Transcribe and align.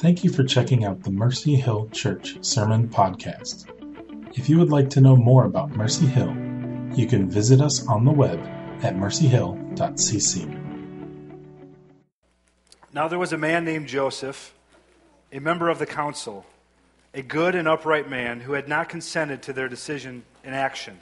Thank 0.00 0.22
you 0.22 0.30
for 0.30 0.44
checking 0.44 0.84
out 0.84 1.02
the 1.02 1.10
Mercy 1.10 1.56
Hill 1.56 1.88
Church 1.90 2.36
Sermon 2.40 2.88
Podcast. 2.88 3.66
If 4.38 4.48
you 4.48 4.56
would 4.58 4.70
like 4.70 4.88
to 4.90 5.00
know 5.00 5.16
more 5.16 5.44
about 5.44 5.70
Mercy 5.70 6.06
Hill, 6.06 6.36
you 6.94 7.08
can 7.08 7.28
visit 7.28 7.60
us 7.60 7.84
on 7.88 8.04
the 8.04 8.12
web 8.12 8.38
at 8.84 8.94
mercyhill.cc. 8.94 10.54
Now 12.94 13.08
there 13.08 13.18
was 13.18 13.32
a 13.32 13.38
man 13.38 13.64
named 13.64 13.88
Joseph, 13.88 14.54
a 15.32 15.40
member 15.40 15.68
of 15.68 15.80
the 15.80 15.86
council, 15.86 16.46
a 17.12 17.20
good 17.20 17.56
and 17.56 17.66
upright 17.66 18.08
man 18.08 18.38
who 18.38 18.52
had 18.52 18.68
not 18.68 18.88
consented 18.88 19.42
to 19.42 19.52
their 19.52 19.68
decision 19.68 20.22
and 20.44 20.54
action. 20.54 21.00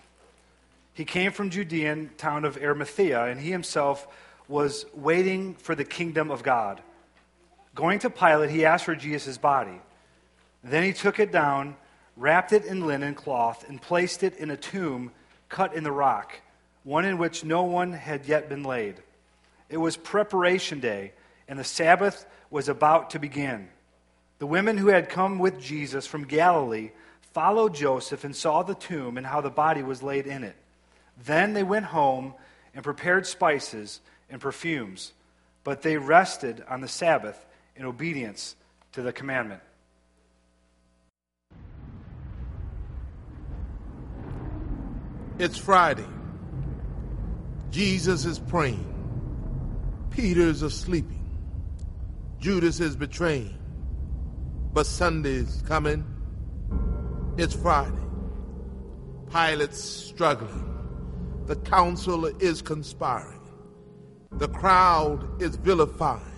He 0.95 1.05
came 1.05 1.33
from 1.33 1.51
Judean 1.51 2.13
town 2.17 2.47
of 2.47 2.57
Arimathea, 2.57 3.25
and 3.25 3.43
he 3.43 3.51
himself 3.51 4.09
was 4.49 4.87
waiting 4.95 5.55
for 5.57 5.75
the 5.75 5.85
kingdom 5.85 6.31
of 6.31 6.43
God. 6.43 6.81
Going 7.77 7.99
to 8.01 8.11
Pilate, 8.11 8.51
he 8.51 8.65
asked 8.65 8.87
for 8.87 8.97
Jesus' 8.97 9.37
body. 9.37 9.79
Then 10.65 10.83
he 10.83 10.95
took 10.95 11.21
it 11.21 11.31
down, 11.31 11.77
wrapped 12.17 12.55
it 12.55 12.65
in 12.65 12.87
linen 12.87 13.15
cloth, 13.15 13.69
and 13.69 13.81
placed 13.81 14.23
it 14.23 14.39
in 14.39 14.51
a 14.51 14.57
tomb 14.57 15.13
cut 15.51 15.75
in 15.75 15.85
the 15.85 15.93
rock, 15.93 16.41
one 16.85 17.05
in 17.05 17.19
which 17.19 17.45
no 17.45 17.65
one 17.65 17.93
had 17.93 18.27
yet 18.27 18.49
been 18.49 18.63
laid. 18.63 18.97
It 19.69 19.77
was 19.77 19.97
preparation 19.97 20.81
day, 20.81 21.13
and 21.49 21.59
the 21.59 21.65
Sabbath 21.65 22.25
was 22.51 22.71
about 22.71 23.11
to 23.11 23.19
begin. 23.19 23.69
The 24.39 24.47
women 24.47 24.79
who 24.79 24.89
had 24.89 25.11
come 25.11 25.39
with 25.39 25.61
Jesus 25.61 26.07
from 26.07 26.25
Galilee 26.25 26.93
followed 27.35 27.75
Joseph 27.75 28.25
and 28.25 28.35
saw 28.35 28.63
the 28.63 28.75
tomb 28.75 29.19
and 29.19 29.27
how 29.27 29.43
the 29.43 29.51
body 29.51 29.83
was 29.83 30.03
laid 30.03 30.27
in 30.27 30.45
it. 30.45 30.57
Then 31.23 31.53
they 31.53 31.63
went 31.63 31.85
home 31.87 32.33
and 32.75 32.83
prepared 32.83 33.27
spices 33.27 34.01
and 34.31 34.41
perfumes, 34.41 35.13
but 35.63 35.83
they 35.83 35.99
rested 35.99 36.65
on 36.71 36.81
the 36.81 36.89
Sabbath 36.89 37.46
in 37.77 37.85
obedience 37.85 38.57
to 38.93 39.03
the 39.03 39.13
commandment. 39.13 39.61
It's 45.39 45.59
Friday. 45.59 46.07
Jesus 47.71 48.25
is 48.25 48.39
praying. 48.39 48.93
Peter's 50.11 50.63
asleep. 50.63 51.05
Judas 52.39 52.81
is 52.81 52.97
betraying. 52.97 53.55
But 54.73 54.87
Sunday's 54.87 55.63
coming. 55.67 56.05
It's 57.37 57.55
Friday. 57.55 57.93
Pilate's 59.31 59.83
struggling. 59.83 60.65
The 61.47 61.57
council 61.57 62.25
is 62.25 62.63
conspiring. 62.63 63.41
The 64.33 64.49
crowd 64.49 65.43
is 65.43 65.57
vilifying. 65.57 66.36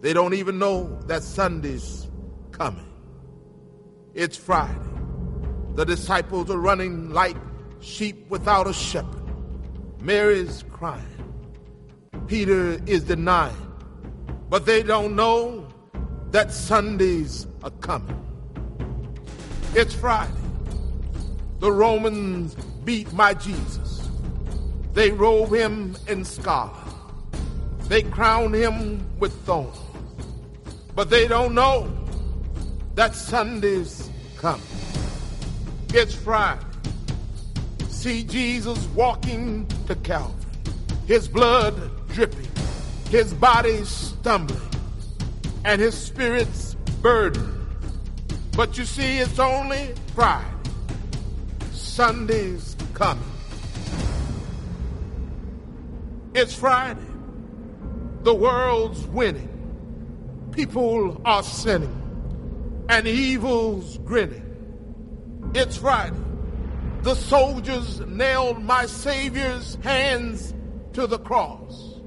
They 0.00 0.12
don't 0.12 0.34
even 0.34 0.58
know 0.58 0.98
that 1.06 1.22
Sunday's 1.22 2.08
coming. 2.52 2.86
It's 4.14 4.36
Friday. 4.36 4.78
The 5.74 5.84
disciples 5.84 6.50
are 6.50 6.58
running 6.58 7.10
like 7.10 7.36
sheep 7.80 8.28
without 8.30 8.66
a 8.66 8.72
shepherd. 8.72 9.22
Mary's 10.00 10.64
crying. 10.70 11.04
Peter 12.26 12.80
is 12.86 13.04
denying. 13.04 13.54
But 14.48 14.64
they 14.64 14.82
don't 14.82 15.16
know 15.16 15.66
that 16.30 16.52
Sundays 16.52 17.46
are 17.62 17.70
coming. 17.70 18.22
It's 19.74 19.94
Friday. 19.94 20.32
The 21.58 21.72
Romans 21.72 22.54
beat 22.84 23.12
my 23.12 23.34
Jesus. 23.34 24.08
They 24.92 25.10
robe 25.10 25.52
him 25.52 25.96
in 26.08 26.24
scarlet. 26.24 26.74
They 27.88 28.02
crown 28.02 28.52
him 28.52 29.06
with 29.18 29.32
thorns. 29.44 29.78
But 30.96 31.10
they 31.10 31.28
don't 31.28 31.54
know 31.54 31.94
that 32.94 33.14
Sunday's 33.14 34.08
coming. 34.38 34.66
It's 35.92 36.14
Friday. 36.14 36.62
See 37.90 38.24
Jesus 38.24 38.82
walking 38.94 39.66
to 39.88 39.94
Calvary, 39.96 40.42
his 41.06 41.28
blood 41.28 41.74
dripping, 42.08 42.48
his 43.10 43.34
body 43.34 43.84
stumbling, 43.84 44.58
and 45.66 45.82
his 45.82 45.94
spirit's 45.94 46.74
burdened. 47.02 47.52
But 48.56 48.78
you 48.78 48.86
see, 48.86 49.18
it's 49.18 49.38
only 49.38 49.94
Friday. 50.14 50.46
Sunday's 51.72 52.74
coming. 52.94 53.22
It's 56.34 56.54
Friday. 56.54 57.00
The 58.22 58.34
world's 58.34 59.06
winning. 59.08 59.55
People 60.56 61.20
are 61.26 61.42
sinning. 61.42 62.86
And 62.88 63.06
evil's 63.06 63.98
grinning. 63.98 64.42
It's 65.54 65.76
Friday. 65.76 66.16
The 67.02 67.14
soldiers 67.14 68.00
nailed 68.00 68.62
my 68.62 68.86
Savior's 68.86 69.74
hands 69.82 70.54
to 70.94 71.06
the 71.06 71.18
cross. 71.18 72.00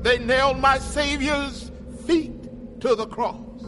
They 0.00 0.18
nailed 0.18 0.60
my 0.60 0.78
Savior's 0.78 1.70
feet 2.06 2.80
to 2.80 2.94
the 2.94 3.06
cross. 3.06 3.64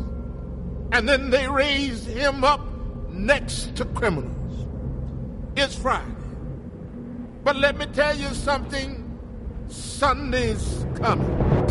And 0.93 1.07
then 1.07 1.29
they 1.29 1.47
raised 1.47 2.07
him 2.07 2.45
up 2.45 2.67
next 3.11 3.77
to 3.77 3.85
criminals. 3.85 4.67
It's 5.57 5.77
Friday. 5.77 6.11
But 7.45 7.57
let 7.57 7.77
me 7.77 7.85
tell 7.93 8.17
you 8.17 8.29
something 8.29 9.05
Sunday's 9.69 10.87
coming. 10.97 11.67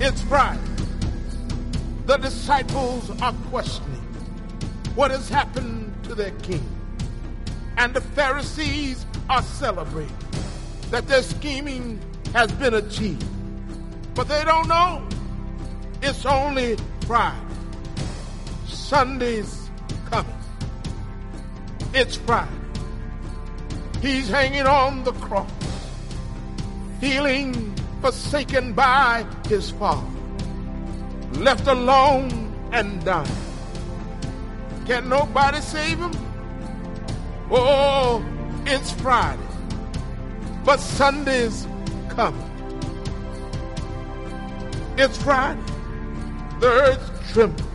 It's 0.00 0.22
Friday. 0.22 0.69
The 2.10 2.16
disciples 2.16 3.08
are 3.22 3.32
questioning 3.50 4.02
what 4.96 5.12
has 5.12 5.28
happened 5.28 5.94
to 6.02 6.16
their 6.16 6.32
king. 6.42 6.68
And 7.76 7.94
the 7.94 8.00
Pharisees 8.00 9.06
are 9.28 9.42
celebrating 9.42 10.16
that 10.90 11.06
their 11.06 11.22
scheming 11.22 12.00
has 12.32 12.50
been 12.50 12.74
achieved. 12.74 13.24
But 14.16 14.26
they 14.26 14.42
don't 14.42 14.66
know 14.66 15.06
it's 16.02 16.26
only 16.26 16.76
Friday. 17.06 17.38
Sunday's 18.66 19.70
coming. 20.06 20.34
It's 21.94 22.16
Friday. 22.16 22.50
He's 24.02 24.28
hanging 24.28 24.66
on 24.66 25.04
the 25.04 25.12
cross, 25.12 25.48
feeling 26.98 27.72
forsaken 28.00 28.72
by 28.72 29.24
his 29.46 29.70
father, 29.70 30.19
left 31.40 31.66
alone 31.66 32.30
and 32.70 33.02
dying. 33.02 33.26
Can 34.84 35.08
nobody 35.08 35.60
save 35.60 35.98
him? 35.98 36.12
Oh, 37.50 38.22
it's 38.66 38.92
Friday, 38.92 39.42
but 40.64 40.78
Sunday's 40.78 41.66
coming. 42.10 42.46
It's 44.98 45.16
Friday. 45.22 45.62
The 46.60 46.66
earth 46.66 47.32
trembles. 47.32 47.66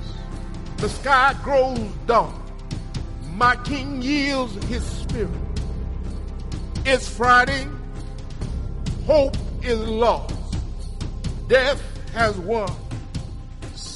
The 0.77 0.89
sky 0.89 1.35
grows 1.43 1.79
dark. 2.05 2.35
My 3.33 3.55
king 3.63 4.01
yields 4.01 4.63
his 4.65 4.83
spirit. 4.83 5.31
It's 6.85 7.09
Friday. 7.09 7.67
Hope 9.07 9.35
is 9.63 9.79
lost. 9.79 10.35
Death 11.47 11.81
has 12.13 12.37
won. 12.37 12.84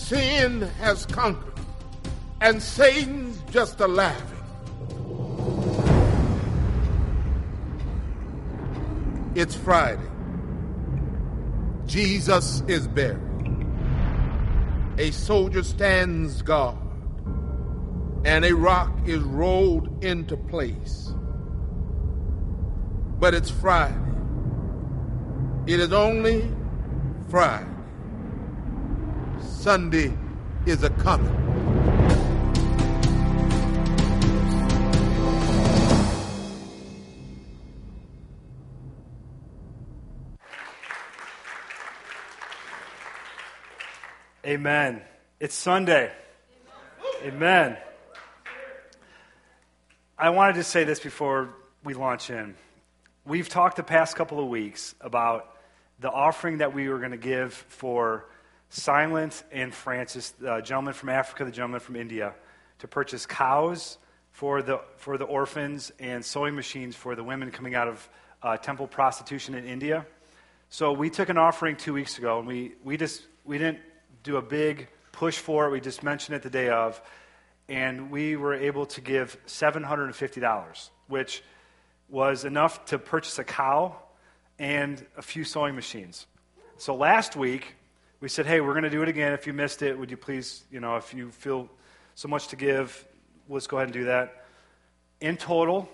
Sin 0.09 0.61
has 0.79 1.05
conquered. 1.05 1.53
And 2.41 2.59
Satan's 2.59 3.39
just 3.51 3.79
a 3.79 3.87
laughing. 3.87 4.39
It's 9.35 9.53
Friday. 9.53 10.01
Jesus 11.85 12.63
is 12.67 12.87
buried. 12.87 13.21
A 14.97 15.11
soldier 15.11 15.61
stands 15.61 16.41
guard, 16.41 16.75
and 18.25 18.45
a 18.45 18.55
rock 18.55 18.91
is 19.05 19.21
rolled 19.21 20.03
into 20.03 20.35
place. 20.35 21.13
But 23.19 23.35
it's 23.35 23.51
Friday. 23.51 23.95
It 25.67 25.79
is 25.79 25.93
only 25.93 26.49
Friday. 27.29 27.78
Sunday 29.59 30.13
is 30.65 30.83
a 30.83 30.89
coming. 30.89 31.27
Amen. 44.45 45.01
It's 45.41 45.53
Sunday. 45.53 46.09
Amen. 47.21 47.75
I 50.17 50.29
wanted 50.29 50.55
to 50.55 50.63
say 50.63 50.85
this 50.85 51.01
before 51.01 51.49
we 51.83 51.93
launch 51.93 52.29
in. 52.29 52.55
We've 53.25 53.49
talked 53.49 53.75
the 53.75 53.83
past 53.83 54.15
couple 54.15 54.39
of 54.39 54.47
weeks 54.47 54.95
about 55.01 55.53
the 55.99 56.09
offering 56.09 56.59
that 56.59 56.73
we 56.73 56.87
were 56.87 56.99
going 56.99 57.11
to 57.11 57.17
give 57.17 57.53
for 57.53 58.29
Silent 58.69 59.43
and 59.51 59.73
Francis, 59.73 60.29
the 60.31 60.61
gentleman 60.61 60.93
from 60.93 61.09
Africa, 61.09 61.43
the 61.45 61.51
gentleman 61.51 61.79
from 61.79 61.95
India, 61.95 62.35
to 62.79 62.87
purchase 62.87 63.25
cows 63.25 63.97
for 64.31 64.61
the, 64.61 64.79
for 64.97 65.17
the 65.17 65.25
orphans 65.25 65.91
and 65.99 66.23
sewing 66.23 66.55
machines 66.55 66.95
for 66.95 67.15
the 67.15 67.23
women 67.23 67.51
coming 67.51 67.75
out 67.75 67.87
of 67.87 68.09
uh, 68.43 68.57
temple 68.57 68.87
prostitution 68.87 69.55
in 69.55 69.65
India. 69.65 70.05
So 70.69 70.93
we 70.93 71.09
took 71.09 71.29
an 71.29 71.37
offering 71.37 71.75
two 71.75 71.93
weeks 71.93 72.19
ago, 72.19 72.39
and 72.39 72.47
we, 72.47 72.73
we 72.83 72.95
just 72.95 73.25
we 73.43 73.57
didn't 73.57 73.79
do 74.21 74.37
a 74.37 74.41
big 74.41 74.87
push 75.11 75.39
for 75.39 75.65
it. 75.65 75.71
We 75.71 75.81
just 75.81 76.03
mentioned 76.03 76.35
it 76.35 76.43
the 76.43 76.51
day 76.51 76.69
of, 76.69 77.01
and 77.67 78.11
we 78.11 78.35
were 78.35 78.53
able 78.53 78.85
to 78.85 79.01
give 79.01 79.37
$750, 79.47 80.89
which 81.07 81.43
was 82.07 82.45
enough 82.45 82.85
to 82.85 82.99
purchase 82.99 83.39
a 83.39 83.43
cow 83.43 83.95
and 84.59 85.03
a 85.17 85.23
few 85.23 85.43
sewing 85.43 85.73
machines. 85.73 86.27
So 86.77 86.95
last 86.95 87.35
week, 87.35 87.75
we 88.21 88.27
said, 88.27 88.45
hey, 88.45 88.59
we're 88.59 88.73
going 88.73 88.83
to 88.83 88.89
do 88.89 89.01
it 89.01 89.09
again. 89.09 89.33
If 89.33 89.47
you 89.47 89.53
missed 89.53 89.81
it, 89.81 89.97
would 89.97 90.11
you 90.11 90.17
please, 90.17 90.65
you 90.71 90.81
know, 90.81 90.97
if 90.97 91.13
you 91.13 91.31
feel 91.31 91.69
so 92.15 92.27
much 92.27 92.49
to 92.49 92.57
give, 92.57 93.05
let's 93.47 93.67
go 93.67 93.77
ahead 93.77 93.87
and 93.87 93.93
do 93.93 94.03
that. 94.05 94.43
In 95.21 95.37
total, 95.37 95.87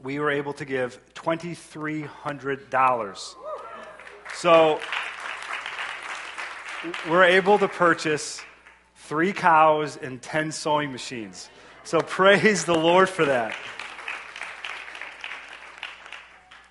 we 0.00 0.20
were 0.20 0.30
able 0.30 0.52
to 0.54 0.64
give 0.64 1.00
$2,300. 1.14 3.34
So 4.34 4.80
we're 7.08 7.24
able 7.24 7.58
to 7.58 7.68
purchase 7.68 8.40
three 8.96 9.32
cows 9.32 9.96
and 9.96 10.22
10 10.22 10.52
sewing 10.52 10.92
machines. 10.92 11.48
So 11.82 12.00
praise 12.00 12.64
the 12.64 12.74
Lord 12.74 13.08
for 13.08 13.24
that. 13.24 13.56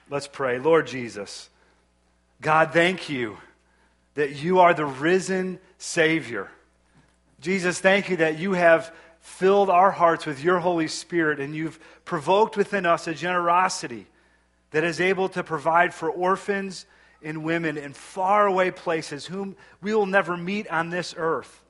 Let's 0.10 0.28
pray. 0.28 0.60
Lord 0.60 0.88
Jesus, 0.88 1.50
God, 2.40 2.72
thank 2.72 3.10
you 3.10 3.38
that 4.16 4.44
you 4.44 4.60
are 4.60 4.74
the 4.74 4.86
risen 4.86 5.60
Savior. 5.78 6.50
Jesus, 7.40 7.80
thank 7.80 8.10
you 8.10 8.18
that 8.18 8.40
you 8.40 8.54
have 8.54 8.94
filled 9.20 9.70
our 9.70 9.92
hearts 9.92 10.26
with 10.26 10.44
your 10.44 10.60
Holy 10.60 10.88
Spirit 10.88 11.40
and 11.40 11.56
you've 11.56 11.80
provoked 12.06 12.58
within 12.58 12.86
us 12.86 13.08
a 13.08 13.14
generosity 13.14 14.08
that 14.72 14.84
is 14.84 15.00
able 15.00 15.30
to 15.30 15.44
provide 15.44 15.94
for 15.94 16.10
orphans 16.10 16.86
and 17.22 17.44
women 17.44 17.78
in 17.78 17.94
faraway 17.94 18.70
places 18.70 19.26
whom 19.26 19.56
we 19.82 19.94
will 19.94 20.06
never 20.06 20.36
meet 20.36 20.68
on 20.68 20.90
this 20.90 21.14
earth. 21.18 21.64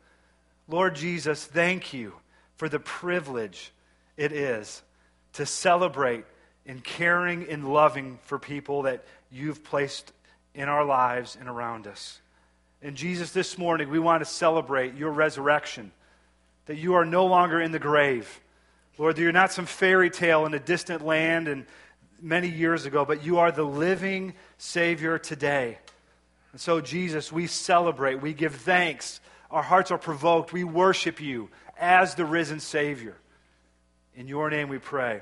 Lord 0.67 0.95
Jesus, 0.95 1.45
thank 1.45 1.93
you 1.93 2.13
for 2.55 2.69
the 2.69 2.79
privilege 2.79 3.71
it 4.17 4.31
is 4.31 4.81
to 5.33 5.45
celebrate 5.45 6.25
in 6.65 6.79
caring 6.79 7.47
and 7.49 7.71
loving 7.71 8.19
for 8.23 8.39
people 8.39 8.83
that 8.83 9.03
you've 9.31 9.63
placed 9.63 10.11
in 10.55 10.69
our 10.69 10.85
lives 10.85 11.37
and 11.39 11.49
around 11.49 11.87
us. 11.87 12.21
And 12.83 12.97
Jesus, 12.97 13.31
this 13.31 13.57
morning, 13.57 13.89
we 13.89 13.97
want 13.97 14.19
to 14.19 14.25
celebrate 14.25 14.95
your 14.95 15.09
resurrection, 15.09 15.93
that 16.65 16.75
you 16.75 16.95
are 16.95 17.05
no 17.05 17.25
longer 17.25 17.61
in 17.61 17.71
the 17.71 17.79
grave. 17.79 18.41
Lord, 18.97 19.15
that 19.15 19.21
you're 19.21 19.31
not 19.31 19.53
some 19.53 19.65
fairy 19.65 20.09
tale 20.09 20.45
in 20.45 20.53
a 20.53 20.59
distant 20.59 21.03
land 21.03 21.47
and 21.47 21.65
many 22.21 22.49
years 22.49 22.85
ago, 22.85 23.05
but 23.05 23.23
you 23.23 23.39
are 23.39 23.53
the 23.53 23.63
living 23.63 24.33
Savior 24.57 25.17
today. 25.17 25.77
And 26.51 26.59
so, 26.59 26.81
Jesus, 26.81 27.31
we 27.31 27.47
celebrate, 27.47 28.21
we 28.21 28.33
give 28.33 28.53
thanks. 28.53 29.21
Our 29.49 29.63
hearts 29.63 29.89
are 29.89 29.97
provoked. 29.97 30.51
We 30.51 30.65
worship 30.65 31.21
you 31.21 31.49
as 31.79 32.15
the 32.15 32.25
risen 32.25 32.59
Savior. 32.59 33.15
In 34.13 34.27
your 34.27 34.49
name 34.49 34.67
we 34.67 34.77
pray. 34.77 35.21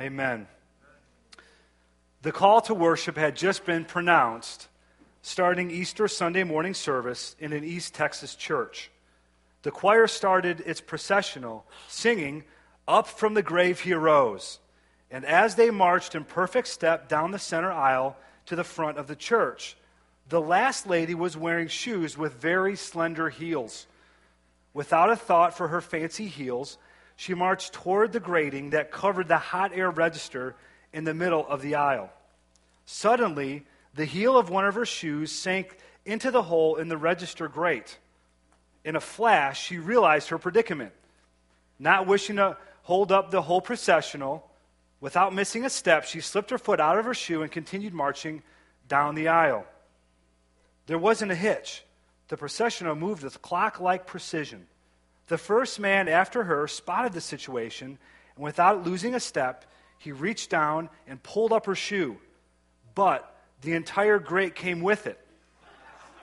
Amen. 0.00 0.48
The 2.22 2.32
call 2.32 2.60
to 2.62 2.74
worship 2.74 3.16
had 3.16 3.36
just 3.36 3.64
been 3.64 3.84
pronounced 3.84 4.66
starting 5.26 5.72
Easter 5.72 6.06
Sunday 6.06 6.44
morning 6.44 6.72
service 6.72 7.34
in 7.40 7.52
an 7.52 7.64
East 7.64 7.92
Texas 7.92 8.36
church. 8.36 8.92
The 9.62 9.72
choir 9.72 10.06
started 10.06 10.60
its 10.60 10.80
processional 10.80 11.66
singing, 11.88 12.44
Up 12.86 13.08
from 13.08 13.34
the 13.34 13.42
grave 13.42 13.80
he 13.80 13.92
arose. 13.92 14.60
And 15.10 15.24
as 15.24 15.56
they 15.56 15.70
marched 15.70 16.14
in 16.14 16.22
perfect 16.22 16.68
step 16.68 17.08
down 17.08 17.32
the 17.32 17.40
center 17.40 17.72
aisle 17.72 18.16
to 18.46 18.54
the 18.54 18.62
front 18.62 18.98
of 18.98 19.08
the 19.08 19.16
church, 19.16 19.76
the 20.28 20.40
last 20.40 20.86
lady 20.86 21.16
was 21.16 21.36
wearing 21.36 21.66
shoes 21.66 22.16
with 22.16 22.34
very 22.34 22.76
slender 22.76 23.28
heels. 23.28 23.88
Without 24.74 25.10
a 25.10 25.16
thought 25.16 25.56
for 25.56 25.66
her 25.66 25.80
fancy 25.80 26.28
heels, 26.28 26.78
she 27.16 27.34
marched 27.34 27.72
toward 27.72 28.12
the 28.12 28.20
grating 28.20 28.70
that 28.70 28.92
covered 28.92 29.26
the 29.26 29.38
hot 29.38 29.72
air 29.74 29.90
register 29.90 30.54
in 30.92 31.02
the 31.02 31.14
middle 31.14 31.44
of 31.48 31.62
the 31.62 31.74
aisle. 31.74 32.10
Suddenly, 32.84 33.66
the 33.96 34.04
heel 34.04 34.38
of 34.38 34.50
one 34.50 34.66
of 34.66 34.74
her 34.74 34.86
shoes 34.86 35.32
sank 35.32 35.76
into 36.04 36.30
the 36.30 36.42
hole 36.42 36.76
in 36.76 36.88
the 36.88 36.96
register 36.96 37.48
grate. 37.48 37.98
In 38.84 38.94
a 38.94 39.00
flash, 39.00 39.60
she 39.60 39.78
realized 39.78 40.28
her 40.28 40.38
predicament. 40.38 40.92
Not 41.78 42.06
wishing 42.06 42.36
to 42.36 42.56
hold 42.82 43.10
up 43.10 43.30
the 43.30 43.42
whole 43.42 43.60
processional, 43.60 44.48
Without 45.00 45.34
missing 45.34 45.64
a 45.64 45.70
step, 45.70 46.04
she 46.04 46.20
slipped 46.20 46.50
her 46.50 46.58
foot 46.58 46.80
out 46.80 46.98
of 46.98 47.04
her 47.04 47.14
shoe 47.14 47.42
and 47.42 47.52
continued 47.52 47.92
marching 47.92 48.42
down 48.88 49.14
the 49.14 49.28
aisle. 49.28 49.66
There 50.86 50.98
wasn't 50.98 51.32
a 51.32 51.36
hitch. 51.36 51.84
The 52.28 52.36
processional 52.36 52.94
moved 52.94 53.22
with 53.22 53.42
clock 53.42 53.78
like 53.78 54.06
precision. 54.06 54.66
The 55.28 55.38
first 55.38 55.78
man 55.78 56.08
after 56.08 56.44
her 56.44 56.66
spotted 56.66 57.12
the 57.12 57.20
situation, 57.20 57.98
and 58.36 58.44
without 58.44 58.84
losing 58.84 59.14
a 59.14 59.20
step, 59.20 59.64
he 59.98 60.12
reached 60.12 60.50
down 60.50 60.88
and 61.06 61.22
pulled 61.22 61.52
up 61.52 61.66
her 61.66 61.74
shoe. 61.74 62.16
But 62.94 63.35
the 63.62 63.74
entire 63.74 64.18
grate 64.18 64.54
came 64.54 64.80
with 64.80 65.06
it. 65.06 65.18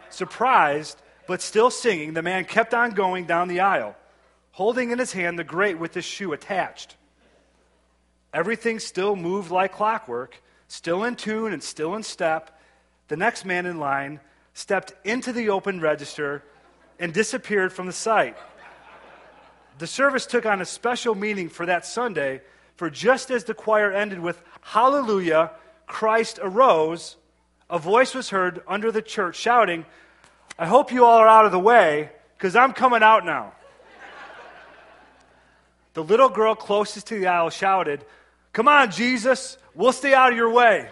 Surprised, 0.09 1.01
but 1.27 1.41
still 1.41 1.71
singing, 1.71 2.13
the 2.13 2.21
man 2.21 2.45
kept 2.45 2.73
on 2.73 2.91
going 2.91 3.25
down 3.25 3.47
the 3.47 3.61
aisle, 3.61 3.95
holding 4.51 4.91
in 4.91 4.99
his 4.99 5.13
hand 5.13 5.39
the 5.39 5.43
grate 5.43 5.79
with 5.79 5.93
his 5.93 6.05
shoe 6.05 6.33
attached. 6.33 6.95
Everything 8.33 8.79
still 8.79 9.15
moved 9.15 9.51
like 9.51 9.73
clockwork, 9.73 10.41
still 10.67 11.03
in 11.03 11.15
tune 11.15 11.53
and 11.53 11.61
still 11.61 11.95
in 11.95 12.03
step. 12.03 12.59
The 13.07 13.17
next 13.17 13.45
man 13.45 13.65
in 13.65 13.79
line 13.79 14.19
stepped 14.53 14.93
into 15.03 15.31
the 15.31 15.49
open 15.49 15.79
register 15.79 16.43
and 16.99 17.13
disappeared 17.13 17.73
from 17.73 17.87
the 17.87 17.93
sight. 17.93 18.37
The 19.79 19.87
service 19.87 20.25
took 20.25 20.45
on 20.45 20.61
a 20.61 20.65
special 20.65 21.15
meaning 21.15 21.49
for 21.49 21.65
that 21.65 21.85
Sunday, 21.85 22.41
for 22.75 22.89
just 22.89 23.31
as 23.31 23.43
the 23.43 23.53
choir 23.53 23.91
ended 23.91 24.19
with 24.19 24.41
Hallelujah, 24.61 25.51
Christ 25.87 26.39
arose, 26.41 27.17
a 27.69 27.79
voice 27.79 28.13
was 28.13 28.29
heard 28.29 28.61
under 28.67 28.91
the 28.91 29.01
church 29.01 29.35
shouting, 29.35 29.85
I 30.57 30.65
hope 30.65 30.91
you 30.91 31.05
all 31.05 31.17
are 31.17 31.27
out 31.27 31.45
of 31.45 31.51
the 31.51 31.59
way, 31.59 32.11
because 32.37 32.55
I'm 32.55 32.73
coming 32.73 33.01
out 33.01 33.25
now. 33.25 33.53
the 35.93 36.03
little 36.03 36.29
girl 36.29 36.55
closest 36.55 37.07
to 37.07 37.19
the 37.19 37.27
aisle 37.27 37.49
shouted, 37.49 38.05
Come 38.51 38.67
on, 38.67 38.91
Jesus, 38.91 39.57
we'll 39.73 39.91
stay 39.91 40.13
out 40.13 40.31
of 40.31 40.37
your 40.37 40.51
way. 40.51 40.89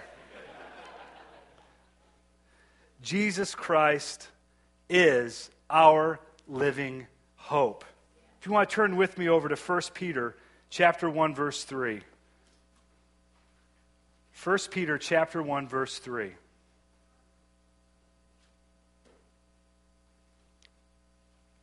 Jesus 3.02 3.56
Christ 3.56 4.28
is 4.90 5.50
our 5.70 6.20
living 6.48 7.08
hope. 7.36 7.86
If 8.40 8.48
you 8.48 8.52
want 8.52 8.70
to 8.70 8.76
turn 8.76 8.96
with 8.96 9.18
me 9.18 9.30
over 9.30 9.50
to 9.50 9.56
1 9.56 9.82
Peter 9.94 10.36
chapter 10.70 11.10
1 11.10 11.36
verse 11.36 11.64
3. 11.64 12.02
1 14.44 14.58
Peter 14.72 14.98
chapter 14.98 15.42
1 15.44 15.68
verse 15.68 16.00
3. 16.00 16.32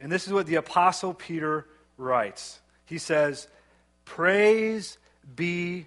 And 0.01 0.11
this 0.13 0.27
is 0.27 0.33
what 0.33 0.47
the 0.47 0.57
apostle 0.57 1.15
Peter 1.15 1.67
writes. 1.97 2.61
He 2.85 2.99
says, 2.99 3.49
"Praise 4.05 4.99
be 5.35 5.87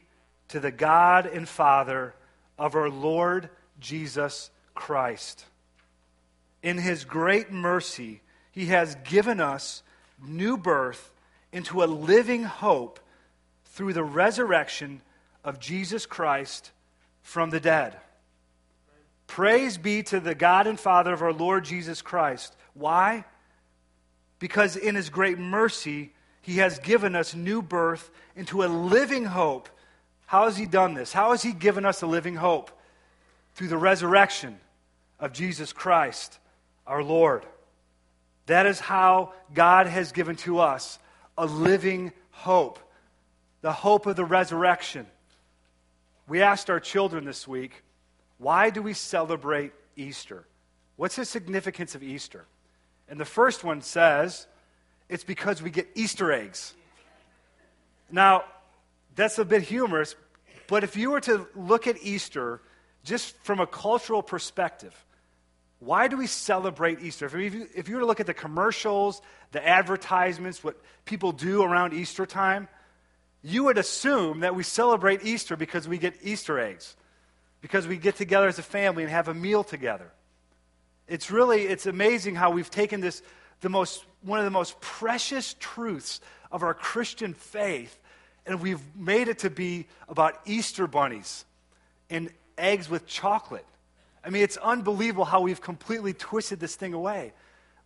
to 0.50 0.60
the 0.60 0.72
God 0.72 1.26
and 1.26 1.48
Father 1.48 2.14
of 2.60 2.76
our 2.76 2.90
Lord 2.90 3.50
Jesus 3.80 4.52
Christ. 4.76 5.46
In 6.62 6.78
his 6.78 7.06
great 7.06 7.52
mercy, 7.52 8.22
he 8.52 8.68
has 8.68 8.96
given 9.04 9.40
us 9.40 9.82
new 10.22 10.58
birth 10.58 11.12
into 11.52 11.84
a 11.84 11.86
living 11.86 12.44
hope 12.44 13.00
through 13.66 13.94
the 13.94 14.04
resurrection 14.04 15.02
of 15.44 15.60
Jesus 15.60 16.06
Christ 16.06 16.72
from 17.22 17.50
the 17.50 17.60
dead. 17.60 18.00
Praise 19.26 19.78
be 19.78 20.04
to 20.04 20.20
the 20.20 20.36
God 20.36 20.68
and 20.68 20.80
Father 20.80 21.14
of 21.14 21.22
our 21.22 21.34
Lord 21.34 21.64
Jesus 21.64 22.02
Christ. 22.02 22.56
Why? 22.74 23.26
Because 24.42 24.76
in 24.76 24.96
his 24.96 25.10
great 25.10 25.38
mercy, 25.38 26.12
he 26.42 26.56
has 26.56 26.80
given 26.80 27.16
us 27.16 27.36
new 27.36 27.62
birth 27.62 28.10
into 28.36 28.64
a 28.64 28.66
living 28.66 29.24
hope. 29.24 29.70
How 30.26 30.46
has 30.46 30.58
He 30.58 30.66
done 30.66 30.96
this? 30.96 31.14
How 31.14 31.32
has 31.32 31.44
He 31.44 31.54
given 31.54 31.86
us 31.86 32.02
a 32.02 32.08
living 32.08 32.36
hope? 32.36 32.72
Through 33.54 33.68
the 33.68 33.78
resurrection 33.78 34.60
of 35.20 35.34
Jesus 35.34 35.74
Christ, 35.74 36.40
our 36.88 37.04
Lord. 37.04 37.46
That 38.48 38.66
is 38.66 38.80
how 38.80 39.34
God 39.54 39.86
has 39.86 40.12
given 40.12 40.36
to 40.38 40.60
us 40.60 40.98
a 41.38 41.46
living 41.46 42.12
hope, 42.32 42.80
the 43.62 43.72
hope 43.72 44.08
of 44.08 44.16
the 44.16 44.26
resurrection. 44.26 45.06
We 46.28 46.42
asked 46.42 46.70
our 46.70 46.80
children 46.80 47.26
this 47.26 47.48
week, 47.48 47.84
why 48.40 48.72
do 48.72 48.82
we 48.82 48.94
celebrate 48.94 49.74
Easter? 49.96 50.46
What's 50.96 51.18
the 51.18 51.26
significance 51.26 51.94
of 51.94 52.02
Easter? 52.02 52.46
And 53.12 53.20
the 53.20 53.26
first 53.26 53.66
one 53.66 53.82
says 53.82 54.48
it's 55.10 55.26
because 55.26 55.62
we 55.62 55.70
get 55.70 55.90
Easter 55.96 56.32
eggs. 56.32 56.74
Now, 58.10 58.46
that's 59.16 59.38
a 59.38 59.44
bit 59.44 59.64
humorous, 59.64 60.16
but 60.68 60.86
if 60.86 60.96
you 60.96 61.12
were 61.12 61.20
to 61.22 61.46
look 61.54 61.88
at 61.88 62.02
Easter 62.02 62.62
just 63.04 63.36
from 63.40 63.60
a 63.60 63.68
cultural 63.68 64.24
perspective, 64.24 64.96
why 65.80 66.08
do 66.08 66.16
we 66.16 66.26
celebrate 66.26 67.02
Easter? 67.02 67.26
If 67.26 67.54
you, 67.54 67.68
if 67.76 67.90
you 67.90 67.96
were 67.96 68.02
to 68.02 68.08
look 68.08 68.22
at 68.22 68.28
the 68.28 68.34
commercials, 68.34 69.22
the 69.52 69.68
advertisements, 69.68 70.64
what 70.64 70.78
people 71.04 71.34
do 71.34 71.64
around 71.64 71.94
Easter 71.94 72.26
time, 72.26 72.70
you 73.44 73.66
would 73.66 73.78
assume 73.78 74.40
that 74.40 74.56
we 74.56 74.64
celebrate 74.64 75.26
Easter 75.26 75.58
because 75.58 75.86
we 75.86 75.98
get 75.98 76.14
Easter 76.22 76.58
eggs, 76.60 76.96
because 77.60 77.88
we 77.88 77.98
get 77.98 78.16
together 78.16 78.48
as 78.48 78.58
a 78.58 78.64
family 78.64 79.04
and 79.04 79.12
have 79.12 79.28
a 79.28 79.34
meal 79.34 79.66
together. 79.66 80.14
It's 81.12 81.30
really, 81.30 81.64
it's 81.64 81.88
amazing 81.88 82.36
how 82.36 82.52
we've 82.52 82.72
taken 82.72 83.02
this, 83.02 83.22
the 83.60 83.68
most, 83.68 84.06
one 84.22 84.40
of 84.40 84.46
the 84.46 84.52
most 84.52 84.80
precious 84.80 85.58
truths 85.60 86.22
of 86.54 86.64
our 86.64 86.74
Christian 86.74 87.34
faith, 87.34 88.00
and 88.46 88.62
we've 88.62 88.80
made 88.96 89.28
it 89.28 89.40
to 89.40 89.50
be 89.50 89.88
about 90.08 90.40
Easter 90.46 90.88
bunnies 90.88 91.44
and 92.10 92.30
eggs 92.58 92.90
with 92.90 93.08
chocolate. 93.08 93.66
I 94.24 94.30
mean, 94.30 94.42
it's 94.42 94.56
unbelievable 94.56 95.26
how 95.26 95.42
we've 95.42 95.60
completely 95.60 96.14
twisted 96.14 96.62
this 96.62 96.76
thing 96.76 96.94
away. 96.94 97.34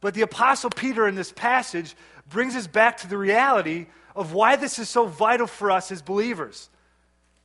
But 0.01 0.13
the 0.13 0.21
Apostle 0.21 0.69
Peter 0.69 1.07
in 1.07 1.15
this 1.15 1.31
passage 1.31 1.95
brings 2.29 2.55
us 2.55 2.67
back 2.67 2.97
to 2.97 3.07
the 3.07 3.17
reality 3.17 3.87
of 4.15 4.33
why 4.33 4.55
this 4.55 4.77
is 4.77 4.87
so 4.87 5.07
vital 5.07 5.47
for 5.47 5.71
us 5.71 5.91
as 5.91 6.03
believers. 6.03 6.69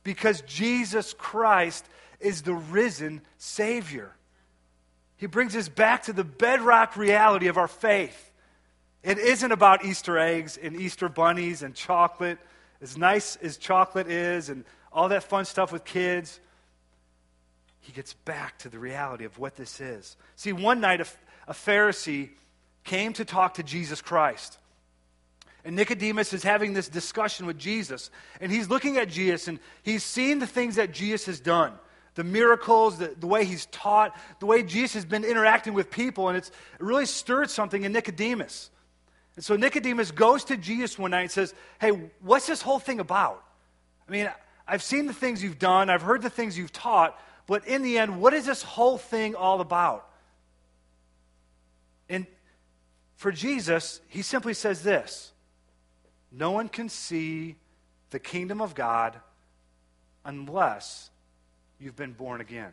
Because 0.03 0.41
Jesus 0.41 1.15
Christ 1.17 1.87
is 2.19 2.43
the 2.43 2.53
risen 2.53 3.21
Savior. 3.39 4.13
He 5.21 5.27
brings 5.27 5.55
us 5.55 5.69
back 5.69 6.03
to 6.03 6.13
the 6.13 6.23
bedrock 6.23 6.97
reality 6.97 7.45
of 7.45 7.57
our 7.57 7.67
faith. 7.67 8.31
It 9.03 9.19
isn't 9.19 9.51
about 9.51 9.85
Easter 9.85 10.17
eggs 10.17 10.57
and 10.57 10.75
Easter 10.75 11.09
bunnies 11.09 11.61
and 11.61 11.75
chocolate, 11.75 12.39
as 12.81 12.97
nice 12.97 13.35
as 13.35 13.57
chocolate 13.57 14.07
is 14.07 14.49
and 14.49 14.65
all 14.91 15.09
that 15.09 15.21
fun 15.21 15.45
stuff 15.45 15.71
with 15.71 15.85
kids 15.85 16.39
he 17.81 17.91
gets 17.91 18.13
back 18.13 18.57
to 18.59 18.69
the 18.69 18.79
reality 18.79 19.25
of 19.25 19.37
what 19.37 19.55
this 19.55 19.79
is. 19.79 20.17
See, 20.37 20.53
one 20.53 20.81
night 20.81 21.01
a, 21.01 21.07
a 21.47 21.53
Pharisee 21.53 22.29
came 22.83 23.13
to 23.13 23.23
talk 23.23 23.55
to 23.55 23.63
Jesus 23.63 24.01
Christ. 24.01 24.57
And 25.63 25.75
Nicodemus 25.75 26.33
is 26.33 26.41
having 26.41 26.73
this 26.73 26.87
discussion 26.87 27.45
with 27.45 27.59
Jesus. 27.59 28.09
And 28.39 28.51
he's 28.51 28.69
looking 28.69 28.97
at 28.97 29.07
Jesus 29.07 29.47
and 29.47 29.59
he's 29.83 30.03
seeing 30.03 30.39
the 30.39 30.47
things 30.47 30.77
that 30.77 30.91
Jesus 30.91 31.27
has 31.27 31.39
done 31.39 31.73
the 32.15 32.23
miracles, 32.23 32.97
the, 32.97 33.15
the 33.19 33.27
way 33.27 33.45
he's 33.45 33.67
taught, 33.67 34.15
the 34.39 34.45
way 34.45 34.63
Jesus 34.63 34.95
has 34.95 35.05
been 35.05 35.23
interacting 35.23 35.73
with 35.73 35.89
people. 35.89 36.27
And 36.27 36.37
it's 36.37 36.49
it 36.49 36.83
really 36.83 37.05
stirred 37.05 37.49
something 37.49 37.83
in 37.83 37.91
Nicodemus. 37.93 38.69
And 39.35 39.45
so 39.45 39.55
Nicodemus 39.55 40.11
goes 40.11 40.43
to 40.45 40.57
Jesus 40.57 40.99
one 40.99 41.11
night 41.11 41.21
and 41.21 41.31
says, 41.31 41.53
Hey, 41.79 41.91
what's 42.21 42.47
this 42.47 42.61
whole 42.61 42.79
thing 42.79 42.99
about? 42.99 43.43
I 44.07 44.11
mean, 44.11 44.29
I've 44.67 44.83
seen 44.83 45.05
the 45.05 45.13
things 45.13 45.41
you've 45.41 45.59
done, 45.59 45.89
I've 45.89 46.01
heard 46.01 46.21
the 46.21 46.29
things 46.29 46.57
you've 46.57 46.73
taught, 46.73 47.17
but 47.47 47.67
in 47.67 47.81
the 47.81 47.97
end, 47.97 48.21
what 48.21 48.33
is 48.33 48.45
this 48.45 48.61
whole 48.61 48.97
thing 48.97 49.35
all 49.35 49.61
about? 49.61 50.07
And 52.09 52.25
for 53.15 53.31
Jesus, 53.31 54.01
he 54.07 54.21
simply 54.21 54.53
says 54.53 54.83
this 54.83 55.31
No 56.31 56.51
one 56.51 56.67
can 56.67 56.89
see 56.89 57.55
the 58.09 58.19
kingdom 58.19 58.61
of 58.61 58.75
God 58.75 59.19
unless 60.25 61.10
you've 61.81 61.95
been 61.95 62.13
born 62.13 62.41
again. 62.41 62.71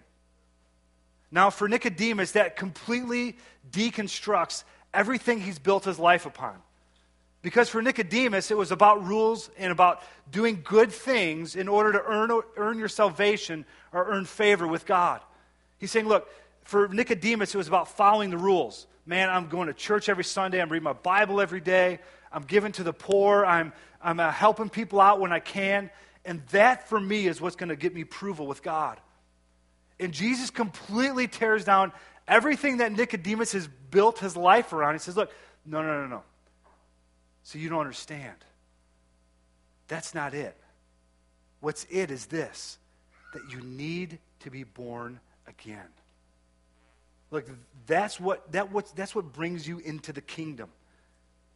Now, 1.31 1.51
for 1.51 1.69
Nicodemus, 1.69 2.33
that 2.33 2.57
completely 2.57 3.37
deconstructs 3.71 4.65
everything 4.93 5.41
he's 5.41 5.59
built 5.59 5.85
his 5.85 5.99
life 5.99 6.27
upon. 6.27 6.55
Because 7.43 7.69
for 7.69 7.81
Nicodemus, 7.81 8.51
it 8.51 8.57
was 8.57 8.73
about 8.73 9.07
rules 9.07 9.51
and 9.59 9.71
about 9.71 10.03
doing 10.31 10.61
good 10.65 10.91
things 10.91 11.57
in 11.57 11.69
order 11.69 11.93
to 11.93 12.03
earn, 12.05 12.31
earn 12.57 12.79
your 12.79 12.89
salvation 12.89 13.65
or 13.93 14.09
earn 14.11 14.25
favor 14.25 14.67
with 14.67 14.85
God. 14.87 15.21
He's 15.79 15.91
saying, 15.91 16.09
look, 16.09 16.29
for 16.65 16.89
Nicodemus, 16.89 17.55
it 17.55 17.59
was 17.59 17.69
about 17.69 17.89
following 17.89 18.31
the 18.31 18.39
rules. 18.39 18.87
Man, 19.07 19.31
I'm 19.31 19.49
going 19.49 19.69
to 19.69 19.75
church 19.75 20.09
every 20.09 20.25
Sunday. 20.25 20.61
I'm 20.61 20.69
reading 20.69 20.85
my 20.85 20.93
Bible 20.93 21.41
every 21.41 21.61
day. 21.61 22.01
I'm 22.33 22.43
giving 22.43 22.73
to 22.73 22.83
the 22.83 22.93
poor. 22.93 23.47
I'm, 23.47 23.73
I'm 24.03 24.21
uh, 24.21 24.31
helping 24.31 24.69
people 24.69 25.01
out 25.01 25.21
when 25.21 25.33
I 25.33 25.41
can. 25.41 25.91
And 26.25 26.43
that, 26.49 26.89
for 26.89 27.01
me, 27.01 27.27
is 27.27 27.41
what's 27.41 27.57
going 27.57 27.69
to 27.71 27.77
get 27.77 27.95
me 27.95 28.03
approval 28.03 28.47
with 28.47 28.63
God. 28.63 29.01
And 30.01 30.13
Jesus 30.13 30.51
completely 30.51 31.27
tears 31.27 31.65
down 31.65 31.93
everything 32.27 32.79
that 32.79 32.93
Nicodemus 32.93 33.53
has 33.53 33.69
built 33.91 34.19
his 34.19 34.37
life 34.37 34.73
around. 34.73 34.95
He 34.95 34.99
says, 34.99 35.17
look, 35.17 35.33
no, 35.65 35.83
no, 35.83 36.03
no, 36.03 36.07
no. 36.07 36.23
So 37.43 37.59
you 37.59 37.69
don't 37.69 37.81
understand. 37.81 38.37
That's 39.89 40.15
not 40.15 40.35
it. 40.35 40.57
What's 41.61 41.87
it 41.91 42.11
is 42.11 42.27
this 42.27 42.79
that 43.33 43.43
you 43.51 43.61
need 43.61 44.19
to 44.41 44.51
be 44.51 44.65
born 44.65 45.21
again. 45.47 45.89
Look, 47.31 47.47
that's 47.87 48.19
what, 48.19 48.53
that 48.53 48.73
what, 48.73 48.95
that's 48.97 49.15
what 49.15 49.33
brings 49.33 49.67
you 49.69 49.79
into 49.79 50.13
the 50.13 50.21
kingdom. 50.21 50.71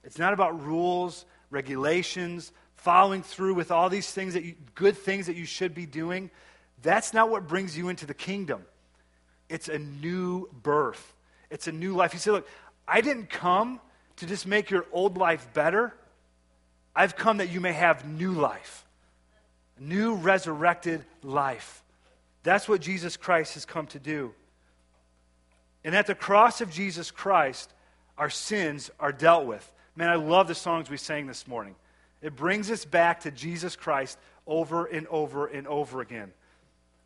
It's 0.04 0.19
not 0.19 0.33
about 0.33 0.64
rules, 0.66 1.25
regulations, 1.50 2.52
following 2.76 3.23
through 3.23 3.55
with 3.55 3.71
all 3.71 3.88
these 3.88 4.11
things 4.11 4.35
that 4.35 4.45
you, 4.45 4.55
good 4.75 4.97
things 4.97 5.26
that 5.26 5.37
you 5.37 5.45
should 5.45 5.75
be 5.75 5.87
doing. 5.87 6.31
That's 6.83 7.14
not 7.14 7.31
what 7.31 7.47
brings 7.47 7.76
you 7.76 7.88
into 7.88 8.07
the 8.07 8.14
kingdom. 8.14 8.64
It's 9.49 9.69
a 9.69 9.79
new 9.79 10.49
birth. 10.62 11.14
It's 11.50 11.69
a 11.69 11.73
new 11.73 11.95
life. 11.95 12.12
You 12.12 12.19
say, 12.19 12.31
look, 12.31 12.49
I 12.88 13.00
didn't 13.00 13.31
come 13.31 13.81
to 14.17 14.26
just 14.26 14.47
make 14.47 14.71
your 14.71 14.87
old 14.93 15.17
life 15.17 15.49
better. 15.52 15.95
I've 16.95 17.17
come 17.17 17.38
that 17.38 17.50
you 17.50 17.61
may 17.61 17.73
have 17.73 18.07
new 18.07 18.33
life, 18.33 18.85
new 19.79 20.14
resurrected 20.14 21.05
life. 21.23 21.83
That's 22.43 22.69
what 22.69 22.81
Jesus 22.81 23.17
Christ 23.17 23.55
has 23.55 23.64
come 23.64 23.87
to 23.88 23.99
do. 23.99 24.35
And 25.85 25.95
at 25.95 26.07
the 26.07 26.14
cross 26.14 26.61
of 26.61 26.71
Jesus 26.71 27.11
Christ, 27.11 27.73
our 28.19 28.31
sins 28.31 28.91
are 29.00 29.12
dealt 29.12 29.47
with. 29.47 29.71
Man, 29.97 30.09
I 30.09 30.14
love 30.14 30.49
the 30.49 30.55
songs 30.55 30.91
we 30.91 30.97
sang 30.97 31.26
this 31.26 31.47
morning. 31.47 31.75
It 32.23 32.37
brings 32.37 32.71
us 32.71 32.85
back 32.85 33.21
to 33.21 33.31
Jesus 33.31 33.76
Christ 33.76 34.17
over 34.47 34.87
and 34.87 35.07
over 35.09 35.47
and 35.47 35.67
over 35.67 36.00
again. 36.00 36.33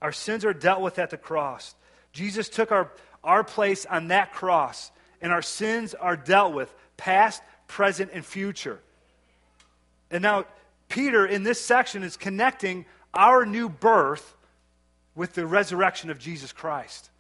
Our 0.03 0.13
sins 0.13 0.45
are 0.45 0.53
dealt 0.53 0.83
with 0.83 0.99
at 0.99 1.11
the 1.11 1.17
cross. 1.17 1.75
Jesus 2.13 2.49
took 2.49 2.71
our, 2.71 2.93
our 3.25 3.43
place 3.43 3.87
on 3.87 4.09
that 4.09 4.33
cross, 4.33 4.91
and 5.21 5.33
our 5.33 5.43
sins 5.43 5.95
are 5.95 6.17
dealt 6.17 6.55
with 6.55 6.73
past, 6.97 7.43
present, 7.67 8.11
and 8.13 8.25
future. 8.25 8.79
And 10.11 10.23
now, 10.23 10.45
Peter 10.89 11.27
in 11.27 11.43
this 11.43 11.61
section 11.61 12.03
is 12.03 12.17
connecting 12.17 12.87
our 13.13 13.45
new 13.45 13.69
birth 13.69 14.35
with 15.15 15.33
the 15.33 15.47
resurrection 15.47 16.11
of 16.11 16.19
Jesus 16.19 16.53
Christ. 16.53 17.11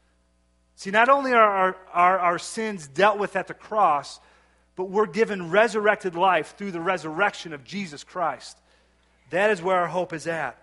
See, 0.76 0.90
not 0.90 1.08
only 1.08 1.32
are 1.32 1.42
our, 1.42 1.76
are 1.92 2.18
our 2.18 2.38
sins 2.38 2.86
dealt 2.86 3.18
with 3.18 3.34
at 3.34 3.46
the 3.48 3.54
cross, 3.54 4.20
but 4.76 4.90
we're 4.90 5.06
given 5.06 5.50
resurrected 5.50 6.14
life 6.14 6.54
through 6.56 6.70
the 6.70 6.80
resurrection 6.80 7.52
of 7.54 7.64
Jesus 7.64 8.04
Christ. 8.04 8.58
That 9.30 9.50
is 9.50 9.62
where 9.62 9.76
our 9.76 9.88
hope 9.88 10.12
is 10.12 10.26
at. 10.26 10.58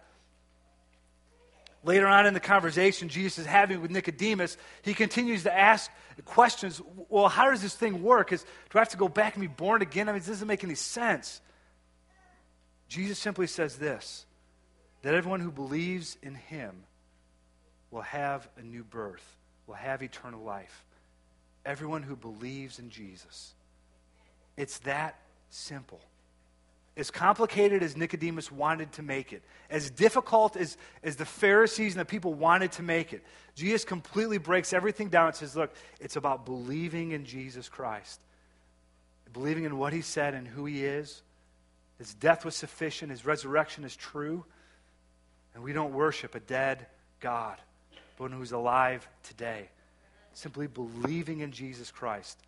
Later 1.84 2.08
on 2.08 2.26
in 2.26 2.34
the 2.34 2.40
conversation 2.40 3.10
Jesus 3.10 3.40
is 3.40 3.46
having 3.46 3.82
with 3.82 3.92
Nicodemus, 3.92 4.56
he 4.84 4.94
continues 4.94 5.44
to 5.44 5.54
ask 5.54 5.92
questions. 6.24 6.82
Well, 7.10 7.28
how 7.28 7.50
does 7.50 7.62
this 7.62 7.76
thing 7.76 8.04
work? 8.04 8.32
Is, 8.32 8.44
do 8.44 8.78
I 8.78 8.80
have 8.80 8.90
to 8.90 8.98
go 8.98 9.10
back 9.10 9.36
and 9.36 9.42
be 9.42 9.48
born 9.48 9.82
again? 9.82 10.08
I 10.08 10.14
mean, 10.14 10.20
this 10.20 10.30
doesn't 10.30 10.48
make 10.48 10.64
any 10.64 10.76
sense. 10.76 11.42
Jesus 12.88 13.20
simply 13.20 13.48
says 13.48 13.76
this 13.78 14.26
that 15.02 15.14
everyone 15.14 15.42
who 15.42 15.52
believes 15.52 16.18
in 16.22 16.36
him 16.36 16.84
will 17.92 18.02
have 18.02 18.48
a 18.58 18.62
new 18.62 18.84
birth, 18.84 19.36
will 19.68 19.74
have 19.74 20.02
eternal 20.02 20.42
life. 20.42 20.86
Everyone 21.66 22.04
who 22.04 22.16
believes 22.16 22.80
in 22.80 22.90
Jesus. 22.90 23.54
It's 24.58 24.80
that 24.80 25.20
simple 25.50 26.02
as 26.96 27.10
complicated 27.10 27.82
as 27.82 27.98
Nicodemus 27.98 28.52
wanted 28.52 28.92
to 28.94 29.02
make 29.02 29.34
it, 29.34 29.42
as 29.70 29.90
difficult 29.90 30.56
as, 30.56 30.78
as 31.04 31.16
the 31.16 31.26
Pharisees 31.26 31.94
and 31.94 32.02
the 32.02 32.06
people 32.06 32.34
wanted 32.34 32.72
to 32.74 32.84
make 32.84 33.14
it, 33.14 33.24
Jesus 33.56 33.84
completely 33.84 34.38
breaks 34.38 34.74
everything 34.74 35.10
down 35.10 35.28
and 35.28 35.36
says, 35.36 35.56
Look, 35.56 35.74
it's 36.00 36.18
about 36.18 36.46
believing 36.46 37.12
in 37.12 37.26
Jesus 37.26 37.68
Christ, 37.68 38.20
believing 39.32 39.64
in 39.64 39.78
what 39.78 39.92
he 39.92 40.02
said 40.02 40.36
and 40.36 40.48
who 40.48 40.66
he 40.66 40.86
is. 40.86 41.24
His 41.98 42.14
death 42.14 42.46
was 42.46 42.56
sufficient, 42.56 43.12
his 43.12 43.26
resurrection 43.26 43.84
is 43.84 43.96
true, 43.96 44.46
and 45.56 45.64
we 45.64 45.74
don't 45.74 45.94
worship 45.94 46.36
a 46.36 46.40
dead 46.40 46.86
God, 47.20 47.58
but 48.18 48.30
one 48.30 48.32
who's 48.32 48.52
alive 48.52 49.08
today. 49.24 49.70
Simply 50.34 50.68
believing 50.68 51.40
in 51.40 51.52
Jesus 51.52 51.92
Christ. 51.92 52.40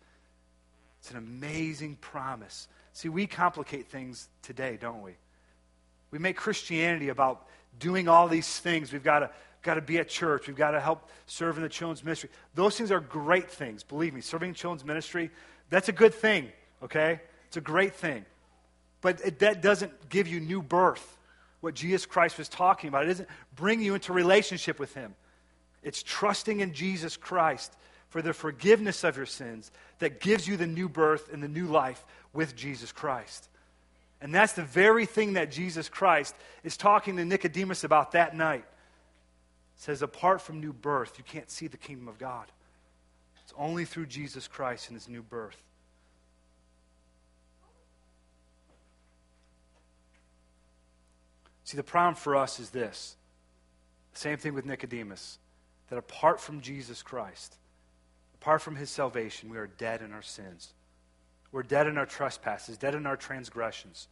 It's 1.06 1.12
an 1.12 1.18
amazing 1.18 1.96
promise 2.00 2.66
See, 2.96 3.10
we 3.10 3.26
complicate 3.26 3.88
things 3.88 4.26
today, 4.40 4.78
don't 4.80 5.02
we? 5.02 5.12
We 6.10 6.18
make 6.18 6.34
Christianity 6.34 7.10
about 7.10 7.46
doing 7.78 8.08
all 8.08 8.26
these 8.26 8.58
things. 8.58 8.90
We've 8.90 9.04
got 9.04 9.18
to 9.18 9.30
got 9.62 9.74
to 9.74 9.82
be 9.82 9.98
at 9.98 10.08
church. 10.08 10.46
We've 10.46 10.56
got 10.56 10.70
to 10.70 10.80
help 10.80 11.10
serve 11.26 11.58
in 11.58 11.62
the 11.62 11.68
children's 11.68 12.02
ministry. 12.02 12.30
Those 12.54 12.74
things 12.74 12.90
are 12.90 13.00
great 13.00 13.50
things. 13.50 13.82
Believe 13.82 14.14
me, 14.14 14.22
serving 14.22 14.48
in 14.48 14.54
children's 14.54 14.86
ministry, 14.86 15.30
that's 15.68 15.90
a 15.90 15.92
good 15.92 16.14
thing, 16.14 16.50
okay? 16.82 17.20
It's 17.48 17.58
a 17.58 17.60
great 17.60 17.94
thing. 17.94 18.24
But 19.02 19.20
it, 19.22 19.40
that 19.40 19.60
doesn't 19.60 20.08
give 20.08 20.26
you 20.26 20.40
new 20.40 20.62
birth, 20.62 21.18
what 21.60 21.74
Jesus 21.74 22.06
Christ 22.06 22.38
was 22.38 22.48
talking 22.48 22.88
about. 22.88 23.04
It 23.04 23.08
doesn't 23.08 23.28
bring 23.54 23.82
you 23.82 23.92
into 23.94 24.14
relationship 24.14 24.78
with 24.78 24.94
Him. 24.94 25.14
It's 25.82 26.02
trusting 26.02 26.60
in 26.60 26.72
Jesus 26.72 27.18
Christ 27.18 27.76
for 28.08 28.22
the 28.22 28.32
forgiveness 28.32 29.04
of 29.04 29.16
your 29.16 29.26
sins 29.26 29.70
that 29.98 30.20
gives 30.20 30.46
you 30.46 30.56
the 30.56 30.66
new 30.66 30.88
birth 30.88 31.32
and 31.32 31.42
the 31.42 31.48
new 31.48 31.66
life 31.66 32.04
with 32.32 32.56
Jesus 32.56 32.92
Christ. 32.92 33.48
And 34.20 34.34
that's 34.34 34.54
the 34.54 34.62
very 34.62 35.06
thing 35.06 35.34
that 35.34 35.50
Jesus 35.50 35.88
Christ 35.88 36.34
is 36.64 36.76
talking 36.76 37.16
to 37.16 37.24
Nicodemus 37.24 37.84
about 37.84 38.12
that 38.12 38.34
night. 38.34 38.64
It 38.64 39.82
says, 39.82 40.02
apart 40.02 40.40
from 40.40 40.60
new 40.60 40.72
birth, 40.72 41.18
you 41.18 41.24
can't 41.24 41.50
see 41.50 41.66
the 41.66 41.76
kingdom 41.76 42.08
of 42.08 42.18
God. 42.18 42.46
It's 43.44 43.52
only 43.58 43.84
through 43.84 44.06
Jesus 44.06 44.48
Christ 44.48 44.88
and 44.88 44.96
his 44.96 45.08
new 45.08 45.22
birth. 45.22 45.56
See, 51.64 51.76
the 51.76 51.82
problem 51.82 52.14
for 52.14 52.36
us 52.36 52.60
is 52.60 52.70
this. 52.70 53.16
Same 54.14 54.38
thing 54.38 54.54
with 54.54 54.64
Nicodemus. 54.64 55.38
That 55.90 55.98
apart 55.98 56.40
from 56.40 56.60
Jesus 56.60 57.02
Christ, 57.02 57.56
apart 58.40 58.62
from 58.62 58.76
his 58.76 58.90
salvation, 58.90 59.48
we 59.50 59.58
are 59.58 59.66
dead 59.66 60.02
in 60.02 60.12
our 60.12 60.22
sins. 60.22 60.72
We're 61.52 61.62
dead 61.62 61.86
in 61.86 61.98
our 61.98 62.06
trespasses, 62.06 62.76
dead 62.76 62.94
in 62.94 63.06
our 63.06 63.16
transgressions. 63.16 64.08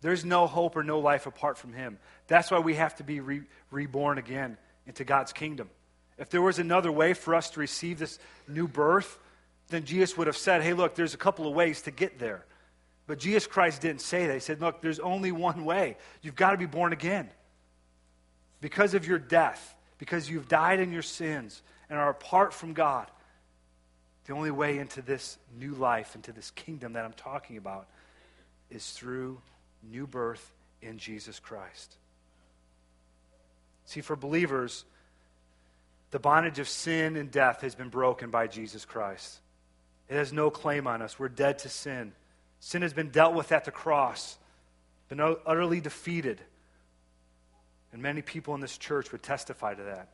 There's 0.00 0.24
no 0.24 0.46
hope 0.46 0.76
or 0.76 0.84
no 0.84 1.00
life 1.00 1.26
apart 1.26 1.58
from 1.58 1.72
him. 1.72 1.98
That's 2.28 2.50
why 2.50 2.60
we 2.60 2.74
have 2.74 2.96
to 2.96 3.04
be 3.04 3.20
re- 3.20 3.42
reborn 3.70 4.18
again 4.18 4.56
into 4.86 5.04
God's 5.04 5.32
kingdom. 5.32 5.68
If 6.18 6.30
there 6.30 6.42
was 6.42 6.58
another 6.58 6.90
way 6.90 7.14
for 7.14 7.34
us 7.34 7.50
to 7.50 7.60
receive 7.60 7.98
this 7.98 8.18
new 8.46 8.68
birth, 8.68 9.18
then 9.68 9.84
Jesus 9.84 10.16
would 10.16 10.26
have 10.26 10.36
said, 10.36 10.62
hey, 10.62 10.72
look, 10.72 10.94
there's 10.94 11.14
a 11.14 11.18
couple 11.18 11.46
of 11.46 11.54
ways 11.54 11.82
to 11.82 11.90
get 11.90 12.18
there. 12.18 12.44
But 13.06 13.18
Jesus 13.18 13.46
Christ 13.46 13.82
didn't 13.82 14.00
say 14.00 14.26
that. 14.26 14.34
He 14.34 14.40
said, 14.40 14.60
look, 14.60 14.82
there's 14.82 14.98
only 14.98 15.32
one 15.32 15.64
way. 15.64 15.96
You've 16.22 16.36
got 16.36 16.52
to 16.52 16.56
be 16.56 16.66
born 16.66 16.92
again. 16.92 17.28
Because 18.60 18.94
of 18.94 19.06
your 19.06 19.18
death, 19.18 19.74
because 19.98 20.28
you've 20.28 20.48
died 20.48 20.80
in 20.80 20.92
your 20.92 21.02
sins 21.02 21.62
and 21.88 21.98
are 21.98 22.10
apart 22.10 22.52
from 22.52 22.72
God, 22.72 23.10
the 24.28 24.34
only 24.34 24.50
way 24.50 24.78
into 24.78 25.00
this 25.00 25.38
new 25.58 25.72
life, 25.72 26.14
into 26.14 26.32
this 26.32 26.50
kingdom 26.50 26.92
that 26.92 27.04
I'm 27.04 27.14
talking 27.14 27.56
about, 27.56 27.88
is 28.70 28.90
through 28.90 29.40
new 29.90 30.06
birth 30.06 30.52
in 30.82 30.98
Jesus 30.98 31.40
Christ. 31.40 31.96
See, 33.86 34.02
for 34.02 34.16
believers, 34.16 34.84
the 36.10 36.18
bondage 36.18 36.58
of 36.58 36.68
sin 36.68 37.16
and 37.16 37.30
death 37.30 37.62
has 37.62 37.74
been 37.74 37.88
broken 37.88 38.28
by 38.30 38.48
Jesus 38.48 38.84
Christ. 38.84 39.38
It 40.10 40.16
has 40.16 40.30
no 40.30 40.50
claim 40.50 40.86
on 40.86 41.00
us. 41.00 41.18
We're 41.18 41.30
dead 41.30 41.60
to 41.60 41.70
sin. 41.70 42.12
Sin 42.60 42.82
has 42.82 42.92
been 42.92 43.08
dealt 43.08 43.34
with 43.34 43.50
at 43.50 43.64
the 43.64 43.70
cross, 43.70 44.36
been 45.08 45.20
utterly 45.20 45.80
defeated. 45.80 46.38
And 47.94 48.02
many 48.02 48.20
people 48.20 48.54
in 48.54 48.60
this 48.60 48.76
church 48.76 49.10
would 49.10 49.22
testify 49.22 49.72
to 49.72 49.84
that. 49.84 50.10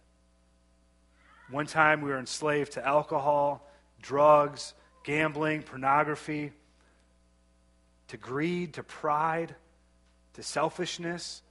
One 1.50 1.66
time 1.66 2.00
we 2.00 2.10
were 2.10 2.18
enslaved 2.20 2.74
to 2.74 2.86
alcohol, 2.86 3.68
drugs, 4.04 4.74
gambling, 5.02 5.62
pornography, 5.62 6.52
to 8.08 8.16
greed, 8.16 8.74
to 8.74 8.82
pride, 8.82 9.54
to 10.34 10.42
selfishness. 10.42 11.42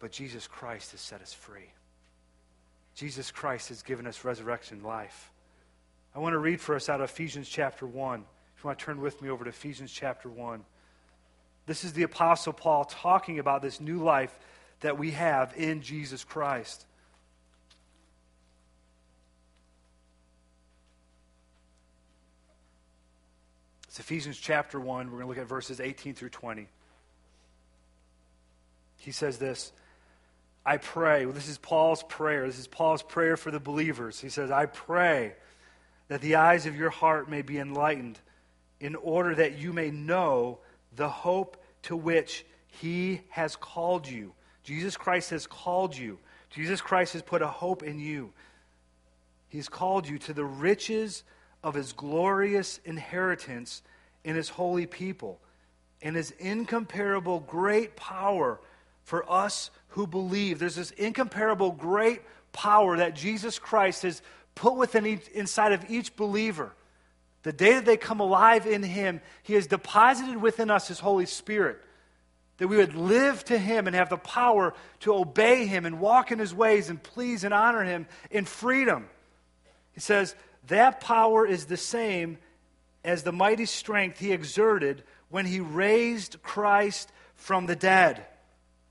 But 0.00 0.12
Jesus 0.12 0.46
Christ 0.46 0.90
has 0.90 1.00
set 1.00 1.22
us 1.22 1.32
free. 1.32 1.70
Jesus 2.94 3.30
Christ 3.30 3.68
has 3.68 3.82
given 3.82 4.06
us 4.06 4.24
resurrection 4.24 4.82
life. 4.82 5.30
I 6.14 6.18
want 6.18 6.32
to 6.32 6.38
read 6.38 6.60
for 6.60 6.74
us 6.74 6.88
out 6.88 7.00
of 7.00 7.10
Ephesians 7.10 7.48
chapter 7.48 7.86
1. 7.86 8.20
If 8.56 8.64
you 8.64 8.68
want 8.68 8.78
to 8.78 8.84
turn 8.84 9.00
with 9.00 9.22
me 9.22 9.28
over 9.28 9.44
to 9.44 9.50
Ephesians 9.50 9.92
chapter 9.92 10.28
1. 10.28 10.64
This 11.66 11.84
is 11.84 11.92
the 11.92 12.04
Apostle 12.04 12.52
Paul 12.52 12.84
talking 12.84 13.38
about 13.38 13.62
this 13.62 13.80
new 13.80 14.02
life 14.02 14.36
that 14.80 14.98
we 14.98 15.12
have 15.12 15.54
in 15.56 15.82
Jesus 15.82 16.24
Christ. 16.24 16.86
It's 23.96 24.00
Ephesians 24.04 24.36
chapter 24.36 24.78
1. 24.78 25.06
We're 25.06 25.12
going 25.12 25.22
to 25.22 25.28
look 25.28 25.38
at 25.38 25.48
verses 25.48 25.80
18 25.80 26.12
through 26.12 26.28
20. 26.28 26.68
He 28.98 29.10
says 29.10 29.38
this 29.38 29.72
I 30.66 30.76
pray. 30.76 31.24
Well, 31.24 31.34
this 31.34 31.48
is 31.48 31.56
Paul's 31.56 32.02
prayer. 32.02 32.46
This 32.46 32.58
is 32.58 32.66
Paul's 32.66 33.02
prayer 33.02 33.38
for 33.38 33.50
the 33.50 33.58
believers. 33.58 34.20
He 34.20 34.28
says, 34.28 34.50
I 34.50 34.66
pray 34.66 35.32
that 36.08 36.20
the 36.20 36.34
eyes 36.34 36.66
of 36.66 36.76
your 36.76 36.90
heart 36.90 37.30
may 37.30 37.40
be 37.40 37.56
enlightened 37.56 38.20
in 38.80 38.96
order 38.96 39.34
that 39.34 39.56
you 39.56 39.72
may 39.72 39.90
know 39.90 40.58
the 40.94 41.08
hope 41.08 41.56
to 41.84 41.96
which 41.96 42.44
he 42.66 43.22
has 43.30 43.56
called 43.56 44.06
you. 44.06 44.34
Jesus 44.62 44.98
Christ 44.98 45.30
has 45.30 45.46
called 45.46 45.96
you. 45.96 46.18
Jesus 46.50 46.82
Christ 46.82 47.14
has 47.14 47.22
put 47.22 47.40
a 47.40 47.48
hope 47.48 47.82
in 47.82 47.98
you. 47.98 48.34
He's 49.48 49.70
called 49.70 50.06
you 50.06 50.18
to 50.18 50.34
the 50.34 50.44
riches 50.44 51.24
of 51.66 51.74
his 51.74 51.92
glorious 51.92 52.78
inheritance 52.84 53.82
in 54.22 54.36
his 54.36 54.48
holy 54.48 54.86
people 54.86 55.40
and 56.00 56.14
his 56.14 56.30
incomparable 56.38 57.40
great 57.40 57.96
power 57.96 58.60
for 59.02 59.28
us 59.28 59.72
who 59.88 60.06
believe. 60.06 60.60
There's 60.60 60.76
this 60.76 60.92
incomparable 60.92 61.72
great 61.72 62.22
power 62.52 62.98
that 62.98 63.16
Jesus 63.16 63.58
Christ 63.58 64.04
has 64.04 64.22
put 64.54 64.76
within 64.76 65.06
each, 65.06 65.26
inside 65.30 65.72
of 65.72 65.90
each 65.90 66.14
believer. 66.14 66.72
The 67.42 67.52
day 67.52 67.74
that 67.74 67.84
they 67.84 67.96
come 67.96 68.20
alive 68.20 68.68
in 68.68 68.84
him, 68.84 69.20
he 69.42 69.54
has 69.54 69.66
deposited 69.66 70.40
within 70.40 70.70
us 70.70 70.86
his 70.86 71.00
Holy 71.00 71.26
Spirit. 71.26 71.82
That 72.58 72.68
we 72.68 72.76
would 72.76 72.94
live 72.94 73.44
to 73.46 73.58
him 73.58 73.88
and 73.88 73.96
have 73.96 74.08
the 74.08 74.16
power 74.18 74.72
to 75.00 75.14
obey 75.14 75.66
him 75.66 75.84
and 75.84 75.98
walk 75.98 76.30
in 76.30 76.38
his 76.38 76.54
ways 76.54 76.90
and 76.90 77.02
please 77.02 77.42
and 77.42 77.52
honor 77.52 77.82
him 77.82 78.06
in 78.30 78.44
freedom. 78.44 79.08
He 79.94 80.00
says, 80.00 80.36
that 80.68 81.00
power 81.00 81.46
is 81.46 81.66
the 81.66 81.76
same 81.76 82.38
as 83.04 83.22
the 83.22 83.32
mighty 83.32 83.66
strength 83.66 84.18
he 84.18 84.32
exerted 84.32 85.02
when 85.28 85.46
he 85.46 85.60
raised 85.60 86.42
Christ 86.42 87.10
from 87.34 87.66
the 87.66 87.76
dead 87.76 88.24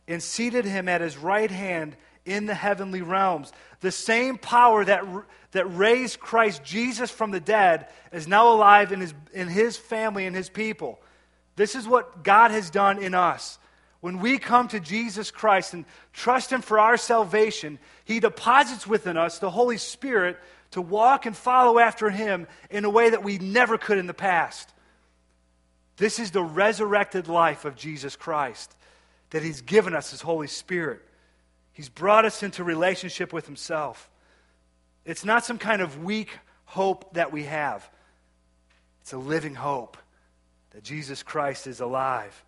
and 0.08 0.22
seated 0.22 0.66
him 0.66 0.88
at 0.88 1.02
his 1.02 1.18
right 1.18 1.52
hand 1.52 1.96
in 2.26 2.46
the 2.46 2.54
heavenly 2.54 3.02
realms. 3.02 3.52
The 3.82 3.92
same 3.92 4.38
power 4.38 4.84
that, 4.86 5.04
that 5.52 5.66
raised 5.66 6.20
Christ 6.20 6.64
Jesus 6.64 7.12
from 7.12 7.32
the 7.32 7.40
dead 7.40 7.88
is 8.12 8.28
now 8.28 8.54
alive 8.54 8.92
in 8.92 9.02
his, 9.02 9.14
in 9.34 9.48
his 9.48 9.78
family 9.78 10.26
and 10.26 10.36
his 10.36 10.50
people. 10.50 11.00
This 11.56 11.76
is 11.76 11.88
what 11.88 12.24
God 12.24 12.52
has 12.52 12.70
done 12.70 13.00
in 13.00 13.14
us. 13.14 13.60
When 14.02 14.20
we 14.20 14.38
come 14.38 14.68
to 14.68 14.80
Jesus 14.80 15.32
Christ 15.32 15.74
and 15.74 15.86
trust 16.14 16.52
him 16.52 16.62
for 16.62 16.80
our 16.80 16.98
salvation, 16.98 17.80
he 18.04 18.20
deposits 18.20 18.86
within 18.86 19.18
us 19.18 19.40
the 19.40 19.50
Holy 19.50 19.78
Spirit 19.78 20.38
to 20.72 20.82
walk 20.82 21.26
and 21.26 21.36
follow 21.36 21.80
after 21.80 22.10
him 22.10 22.48
in 22.70 22.86
a 22.86 22.90
way 22.90 23.10
that 23.10 23.24
we 23.24 23.38
never 23.38 23.78
could 23.78 23.98
in 23.98 24.08
the 24.08 24.14
past. 24.14 24.74
This 25.98 26.20
is 26.20 26.32
the 26.32 26.44
resurrected 26.44 27.28
life 27.28 27.66
of 27.66 27.76
Jesus 27.76 28.16
Christ, 28.16 28.76
that 29.30 29.44
he's 29.44 29.62
given 29.62 29.96
us 29.96 30.12
his 30.12 30.22
Holy 30.22 30.48
Spirit. 30.48 31.02
He's 31.72 31.90
brought 31.90 32.26
us 32.26 32.44
into 32.44 32.64
relationship 32.64 33.32
with 33.32 33.46
himself. 33.46 34.10
It's 35.06 35.24
not 35.24 35.46
some 35.46 35.58
kind 35.58 35.82
of 35.82 36.04
weak 36.04 36.38
hope 36.66 37.14
that 37.14 37.32
we 37.32 37.44
have, 37.44 37.88
it's 39.02 39.14
a 39.14 39.18
living 39.18 39.56
hope 39.56 39.98
that 40.72 40.84
Jesus 40.84 41.24
Christ 41.24 41.68
is 41.68 41.80
alive. 41.80 42.44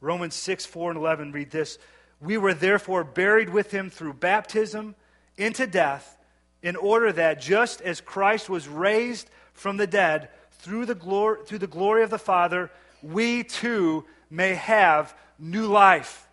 Romans 0.00 0.34
6, 0.34 0.64
4, 0.64 0.92
and 0.92 0.98
11 0.98 1.32
read 1.32 1.50
this 1.50 1.78
We 2.20 2.38
were 2.38 2.54
therefore 2.54 3.04
buried 3.04 3.50
with 3.50 3.70
him 3.70 3.90
through 3.90 4.14
baptism 4.14 4.94
into 5.36 5.66
death 5.66 6.16
in 6.62 6.76
order 6.76 7.12
that 7.12 7.40
just 7.40 7.80
as 7.80 8.00
Christ 8.00 8.48
was 8.48 8.68
raised 8.68 9.30
from 9.52 9.76
the 9.76 9.86
dead 9.86 10.28
through 10.52 10.86
the, 10.86 10.94
glory, 10.94 11.40
through 11.46 11.58
the 11.58 11.66
glory 11.66 12.02
of 12.02 12.10
the 12.10 12.18
Father, 12.18 12.70
we 13.02 13.44
too 13.44 14.04
may 14.30 14.54
have 14.54 15.14
new 15.38 15.66
life. 15.66 16.28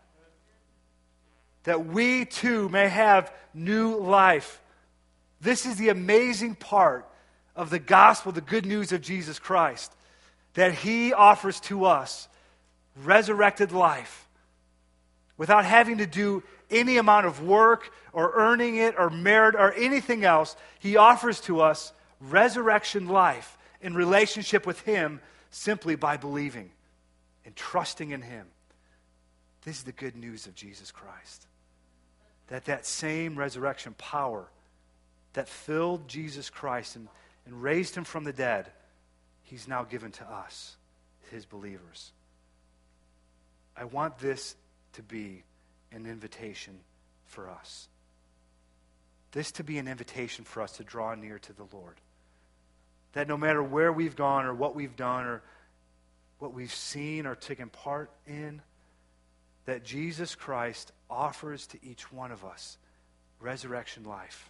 That 1.64 1.86
we 1.86 2.26
too 2.26 2.70
may 2.70 2.88
have 2.88 3.32
new 3.54 3.96
life. 3.98 4.62
This 5.40 5.66
is 5.66 5.78
the 5.78 5.90
amazing 5.90 6.56
part 6.56 7.08
of 7.56 7.70
the 7.70 7.80
gospel, 7.80 8.32
the 8.32 8.42
good 8.42 8.66
news 8.66 8.92
of 8.92 9.02
Jesus 9.02 9.40
Christ, 9.40 9.94
that 10.54 10.74
he 10.74 11.14
offers 11.14 11.60
to 11.62 11.86
us 11.86 12.28
resurrected 13.04 13.72
life 13.72 14.27
without 15.38 15.66
having 15.66 16.00
to 16.00 16.08
do 16.08 16.44
any 16.70 16.98
amount 16.98 17.26
of 17.26 17.42
work 17.42 17.92
or 18.12 18.32
earning 18.36 18.76
it 18.78 18.96
or 18.98 19.10
merit 19.10 19.56
or 19.56 19.74
anything 19.74 20.26
else. 20.26 20.56
He 20.80 20.98
offers 20.98 21.40
to 21.42 21.62
us 21.62 21.94
resurrection 22.20 23.08
life 23.08 23.58
in 23.82 23.94
relationship 23.94 24.66
with 24.66 24.82
Him 24.82 25.22
simply 25.50 25.96
by 25.96 26.18
believing 26.18 26.72
and 27.46 27.56
trusting 27.56 28.12
in 28.12 28.22
Him. 28.22 28.48
This 29.64 29.78
is 29.78 29.84
the 29.84 29.92
good 29.92 30.16
news 30.16 30.48
of 30.48 30.56
Jesus 30.56 30.92
Christ. 30.92 31.48
that 32.48 32.66
that 32.66 32.86
same 32.86 33.38
resurrection 33.38 33.94
power 33.98 34.48
that 35.34 35.48
filled 35.48 36.08
Jesus 36.08 36.50
Christ 36.50 36.96
and, 36.96 37.08
and 37.46 37.62
raised 37.62 37.96
him 37.96 38.04
from 38.04 38.24
the 38.24 38.34
dead, 38.34 38.72
he's 39.44 39.68
now 39.68 39.84
given 39.84 40.12
to 40.14 40.24
us, 40.24 40.78
his 41.30 41.46
believers. 41.46 42.12
I 43.76 43.84
want 43.84 44.18
this 44.18 44.56
to 44.98 45.04
be 45.04 45.44
an 45.92 46.06
invitation 46.06 46.80
for 47.26 47.50
us. 47.50 47.88
This 49.32 49.52
to 49.54 49.64
be 49.64 49.78
an 49.78 49.88
invitation 49.88 50.44
for 50.44 50.62
us 50.62 50.74
to 50.74 50.84
draw 50.84 51.14
near 51.14 51.38
to 51.40 51.54
the 51.54 51.68
Lord. 51.72 52.02
That 53.14 53.28
no 53.28 53.38
matter 53.38 53.62
where 53.62 53.94
we've 53.94 54.16
gone 54.16 54.46
or 54.46 54.56
what 54.56 54.76
we've 54.76 54.96
done 54.96 55.26
or 55.26 55.44
what 56.40 56.54
we've 56.54 56.74
seen 56.74 57.28
or 57.28 57.36
taken 57.36 57.70
part 57.70 58.10
in, 58.26 58.62
that 59.66 59.84
Jesus 59.84 60.34
Christ 60.34 60.92
offers 61.10 61.68
to 61.68 61.78
each 61.84 62.12
one 62.12 62.32
of 62.32 62.44
us 62.44 62.78
resurrection 63.40 64.04
life 64.04 64.50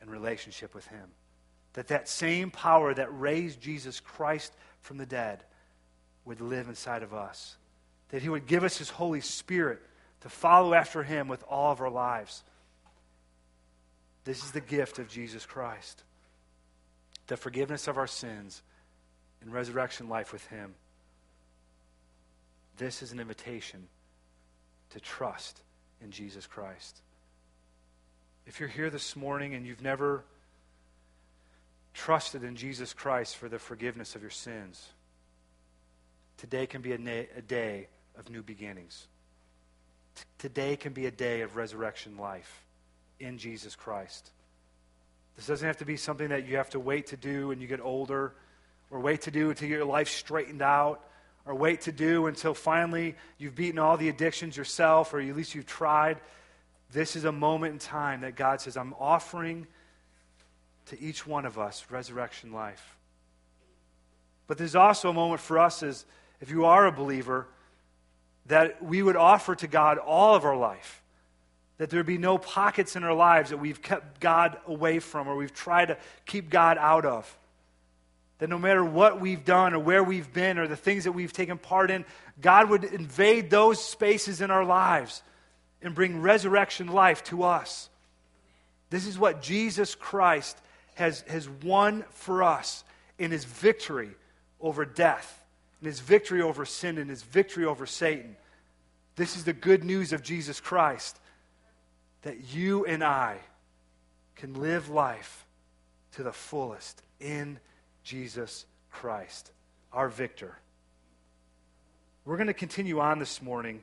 and 0.00 0.08
relationship 0.08 0.76
with 0.76 0.86
Him. 0.86 1.10
That 1.72 1.88
that 1.88 2.08
same 2.08 2.52
power 2.52 2.94
that 2.94 3.08
raised 3.18 3.60
Jesus 3.60 3.98
Christ 3.98 4.52
from 4.80 4.98
the 4.98 5.06
dead 5.06 5.42
would 6.24 6.40
live 6.40 6.68
inside 6.68 7.02
of 7.02 7.12
us. 7.12 7.56
That 8.12 8.22
He 8.22 8.28
would 8.28 8.46
give 8.46 8.62
us 8.62 8.78
His 8.78 8.88
Holy 8.88 9.20
Spirit 9.20 9.80
to 10.20 10.28
follow 10.28 10.72
after 10.72 11.02
Him 11.02 11.26
with 11.26 11.42
all 11.48 11.72
of 11.72 11.80
our 11.80 11.90
lives. 11.90 12.44
This 14.24 14.44
is 14.44 14.52
the 14.52 14.60
gift 14.60 15.00
of 15.00 15.08
Jesus 15.08 15.44
Christ 15.44 16.04
the 17.28 17.36
forgiveness 17.36 17.88
of 17.88 17.96
our 17.96 18.06
sins 18.06 18.62
and 19.40 19.52
resurrection 19.52 20.08
life 20.08 20.32
with 20.32 20.46
Him. 20.48 20.74
This 22.76 23.02
is 23.02 23.12
an 23.12 23.20
invitation 23.20 23.86
to 24.90 25.00
trust 25.00 25.62
in 26.02 26.10
Jesus 26.10 26.46
Christ. 26.46 27.00
If 28.46 28.60
you're 28.60 28.68
here 28.68 28.90
this 28.90 29.14
morning 29.14 29.54
and 29.54 29.66
you've 29.66 29.82
never 29.82 30.24
trusted 31.94 32.42
in 32.42 32.56
Jesus 32.56 32.92
Christ 32.92 33.36
for 33.36 33.48
the 33.48 33.58
forgiveness 33.58 34.14
of 34.14 34.22
your 34.22 34.30
sins, 34.30 34.88
today 36.38 36.66
can 36.66 36.82
be 36.82 36.92
a, 36.92 36.98
na- 36.98 37.28
a 37.36 37.42
day 37.42 37.88
of 38.18 38.30
new 38.30 38.42
beginnings. 38.42 39.06
T- 40.14 40.24
today 40.38 40.76
can 40.76 40.92
be 40.92 41.06
a 41.06 41.10
day 41.10 41.40
of 41.42 41.56
resurrection 41.56 42.16
life 42.16 42.64
in 43.18 43.38
Jesus 43.38 43.76
Christ. 43.76 44.30
This 45.36 45.46
doesn't 45.46 45.66
have 45.66 45.78
to 45.78 45.84
be 45.84 45.96
something 45.96 46.28
that 46.28 46.46
you 46.46 46.56
have 46.56 46.70
to 46.70 46.80
wait 46.80 47.08
to 47.08 47.16
do 47.16 47.48
when 47.48 47.60
you 47.60 47.66
get 47.66 47.80
older 47.80 48.34
or 48.90 49.00
wait 49.00 49.22
to 49.22 49.30
do 49.30 49.50
until 49.50 49.68
your 49.68 49.84
life 49.84 50.08
straightened 50.08 50.62
out 50.62 51.02
or 51.46 51.54
wait 51.54 51.82
to 51.82 51.92
do 51.92 52.26
until 52.26 52.54
finally 52.54 53.14
you've 53.38 53.54
beaten 53.54 53.78
all 53.78 53.96
the 53.96 54.08
addictions 54.08 54.56
yourself 54.56 55.14
or 55.14 55.20
at 55.20 55.36
least 55.36 55.54
you've 55.54 55.66
tried. 55.66 56.20
This 56.92 57.16
is 57.16 57.24
a 57.24 57.32
moment 57.32 57.72
in 57.72 57.78
time 57.78 58.20
that 58.20 58.36
God 58.36 58.60
says, 58.60 58.76
I'm 58.76 58.94
offering 59.00 59.66
to 60.86 61.00
each 61.00 61.26
one 61.26 61.46
of 61.46 61.58
us 61.58 61.86
resurrection 61.90 62.52
life. 62.52 62.96
But 64.46 64.58
there's 64.58 64.76
also 64.76 65.08
a 65.08 65.14
moment 65.14 65.40
for 65.40 65.58
us 65.58 65.82
as 65.82 66.04
if 66.40 66.50
you 66.50 66.66
are 66.66 66.86
a 66.86 66.92
believer 66.92 67.46
that 68.46 68.82
we 68.82 69.02
would 69.02 69.16
offer 69.16 69.54
to 69.54 69.66
God 69.66 69.98
all 69.98 70.34
of 70.34 70.44
our 70.44 70.56
life. 70.56 71.02
That 71.78 71.90
there 71.90 72.04
be 72.04 72.18
no 72.18 72.38
pockets 72.38 72.96
in 72.96 73.04
our 73.04 73.14
lives 73.14 73.50
that 73.50 73.58
we've 73.58 73.82
kept 73.82 74.20
God 74.20 74.58
away 74.66 74.98
from 74.98 75.28
or 75.28 75.36
we've 75.36 75.54
tried 75.54 75.86
to 75.86 75.98
keep 76.26 76.50
God 76.50 76.78
out 76.78 77.04
of. 77.04 77.36
That 78.38 78.48
no 78.48 78.58
matter 78.58 78.84
what 78.84 79.20
we've 79.20 79.44
done 79.44 79.74
or 79.74 79.78
where 79.78 80.02
we've 80.02 80.32
been 80.32 80.58
or 80.58 80.66
the 80.66 80.76
things 80.76 81.04
that 81.04 81.12
we've 81.12 81.32
taken 81.32 81.58
part 81.58 81.90
in, 81.90 82.04
God 82.40 82.70
would 82.70 82.84
invade 82.84 83.50
those 83.50 83.82
spaces 83.82 84.40
in 84.40 84.50
our 84.50 84.64
lives 84.64 85.22
and 85.80 85.94
bring 85.94 86.20
resurrection 86.20 86.88
life 86.88 87.24
to 87.24 87.44
us. 87.44 87.88
This 88.90 89.06
is 89.06 89.18
what 89.18 89.42
Jesus 89.42 89.94
Christ 89.94 90.58
has, 90.94 91.22
has 91.22 91.48
won 91.48 92.04
for 92.10 92.42
us 92.42 92.84
in 93.18 93.30
his 93.30 93.44
victory 93.44 94.10
over 94.60 94.84
death, 94.84 95.41
in 95.82 95.86
his 95.86 95.98
victory 95.98 96.40
over 96.40 96.64
sin, 96.64 96.96
and 96.96 97.10
his 97.10 97.24
victory 97.24 97.64
over 97.64 97.86
Satan. 97.86 98.36
This 99.16 99.36
is 99.36 99.44
the 99.44 99.52
good 99.52 99.82
news 99.82 100.12
of 100.12 100.22
Jesus 100.22 100.60
Christ 100.60 101.18
that 102.22 102.54
you 102.54 102.86
and 102.86 103.02
I 103.02 103.38
can 104.36 104.54
live 104.54 104.88
life 104.88 105.44
to 106.12 106.22
the 106.22 106.32
fullest 106.32 107.02
in 107.18 107.58
Jesus 108.04 108.64
Christ, 108.92 109.50
our 109.92 110.08
victor. 110.08 110.56
We're 112.24 112.36
going 112.36 112.46
to 112.46 112.54
continue 112.54 113.00
on 113.00 113.18
this 113.18 113.42
morning, 113.42 113.82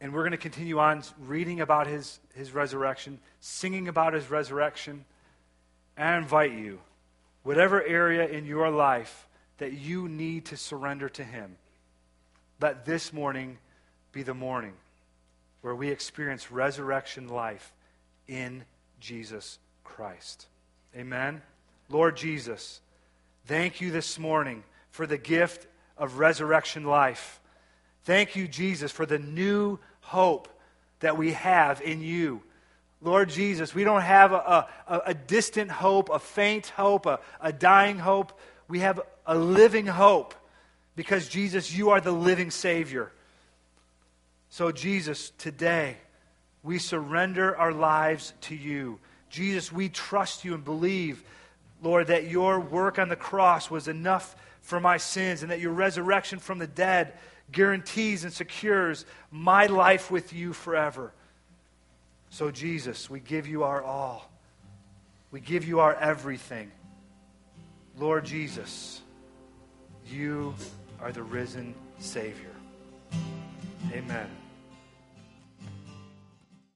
and 0.00 0.12
we're 0.12 0.22
going 0.22 0.32
to 0.32 0.36
continue 0.36 0.80
on 0.80 1.04
reading 1.20 1.60
about 1.60 1.86
his, 1.86 2.18
his 2.34 2.50
resurrection, 2.50 3.20
singing 3.38 3.86
about 3.86 4.14
his 4.14 4.28
resurrection. 4.28 5.04
And 5.96 6.08
I 6.08 6.16
invite 6.18 6.52
you, 6.52 6.80
whatever 7.44 7.80
area 7.80 8.26
in 8.26 8.46
your 8.46 8.68
life 8.70 9.28
that 9.58 9.72
you 9.72 10.08
need 10.08 10.46
to 10.46 10.56
surrender 10.56 11.08
to 11.10 11.24
him, 11.24 11.56
let 12.60 12.84
this 12.84 13.12
morning 13.12 13.58
be 14.12 14.22
the 14.22 14.34
morning 14.34 14.72
where 15.60 15.74
we 15.74 15.88
experience 15.88 16.50
resurrection 16.50 17.28
life 17.28 17.72
in 18.28 18.64
Jesus 19.00 19.58
Christ. 19.82 20.46
Amen. 20.96 21.42
Lord 21.88 22.16
Jesus, 22.16 22.80
thank 23.46 23.80
you 23.80 23.90
this 23.90 24.18
morning 24.18 24.62
for 24.90 25.06
the 25.06 25.18
gift 25.18 25.66
of 25.98 26.18
resurrection 26.18 26.84
life. 26.84 27.40
Thank 28.04 28.36
you, 28.36 28.46
Jesus, 28.46 28.92
for 28.92 29.06
the 29.06 29.18
new 29.18 29.78
hope 30.00 30.48
that 31.00 31.16
we 31.16 31.32
have 31.32 31.80
in 31.80 32.00
you. 32.00 32.42
Lord 33.00 33.28
Jesus, 33.28 33.74
we 33.74 33.84
don't 33.84 34.02
have 34.02 34.32
a, 34.32 34.66
a, 34.86 35.00
a 35.06 35.14
distant 35.14 35.70
hope, 35.70 36.08
a 36.10 36.18
faint 36.18 36.68
hope, 36.68 37.06
a, 37.06 37.20
a 37.40 37.52
dying 37.52 37.98
hope. 37.98 38.38
We 38.68 38.80
have 38.80 39.00
a 39.26 39.36
living 39.36 39.86
hope 39.86 40.34
because, 40.96 41.28
Jesus, 41.28 41.74
you 41.74 41.90
are 41.90 42.00
the 42.00 42.12
living 42.12 42.50
Savior. 42.50 43.12
So, 44.48 44.70
Jesus, 44.72 45.30
today 45.38 45.96
we 46.62 46.78
surrender 46.78 47.56
our 47.56 47.72
lives 47.72 48.32
to 48.42 48.54
you. 48.54 48.98
Jesus, 49.28 49.72
we 49.72 49.88
trust 49.88 50.44
you 50.44 50.54
and 50.54 50.64
believe, 50.64 51.24
Lord, 51.82 52.06
that 52.06 52.30
your 52.30 52.60
work 52.60 52.98
on 52.98 53.08
the 53.08 53.16
cross 53.16 53.70
was 53.70 53.88
enough 53.88 54.36
for 54.62 54.80
my 54.80 54.96
sins 54.96 55.42
and 55.42 55.50
that 55.50 55.60
your 55.60 55.72
resurrection 55.72 56.38
from 56.38 56.58
the 56.58 56.66
dead 56.66 57.12
guarantees 57.52 58.24
and 58.24 58.32
secures 58.32 59.04
my 59.30 59.66
life 59.66 60.10
with 60.10 60.32
you 60.32 60.52
forever. 60.52 61.12
So, 62.30 62.50
Jesus, 62.50 63.10
we 63.10 63.20
give 63.20 63.46
you 63.46 63.64
our 63.64 63.82
all. 63.82 64.30
We 65.30 65.40
give 65.40 65.66
you 65.66 65.80
our 65.80 65.94
everything. 65.94 66.70
Lord 67.96 68.24
Jesus, 68.24 69.02
you 70.06 70.54
are 71.00 71.12
the 71.12 71.22
risen 71.22 71.74
Savior. 71.98 72.50
Amen. 73.92 74.43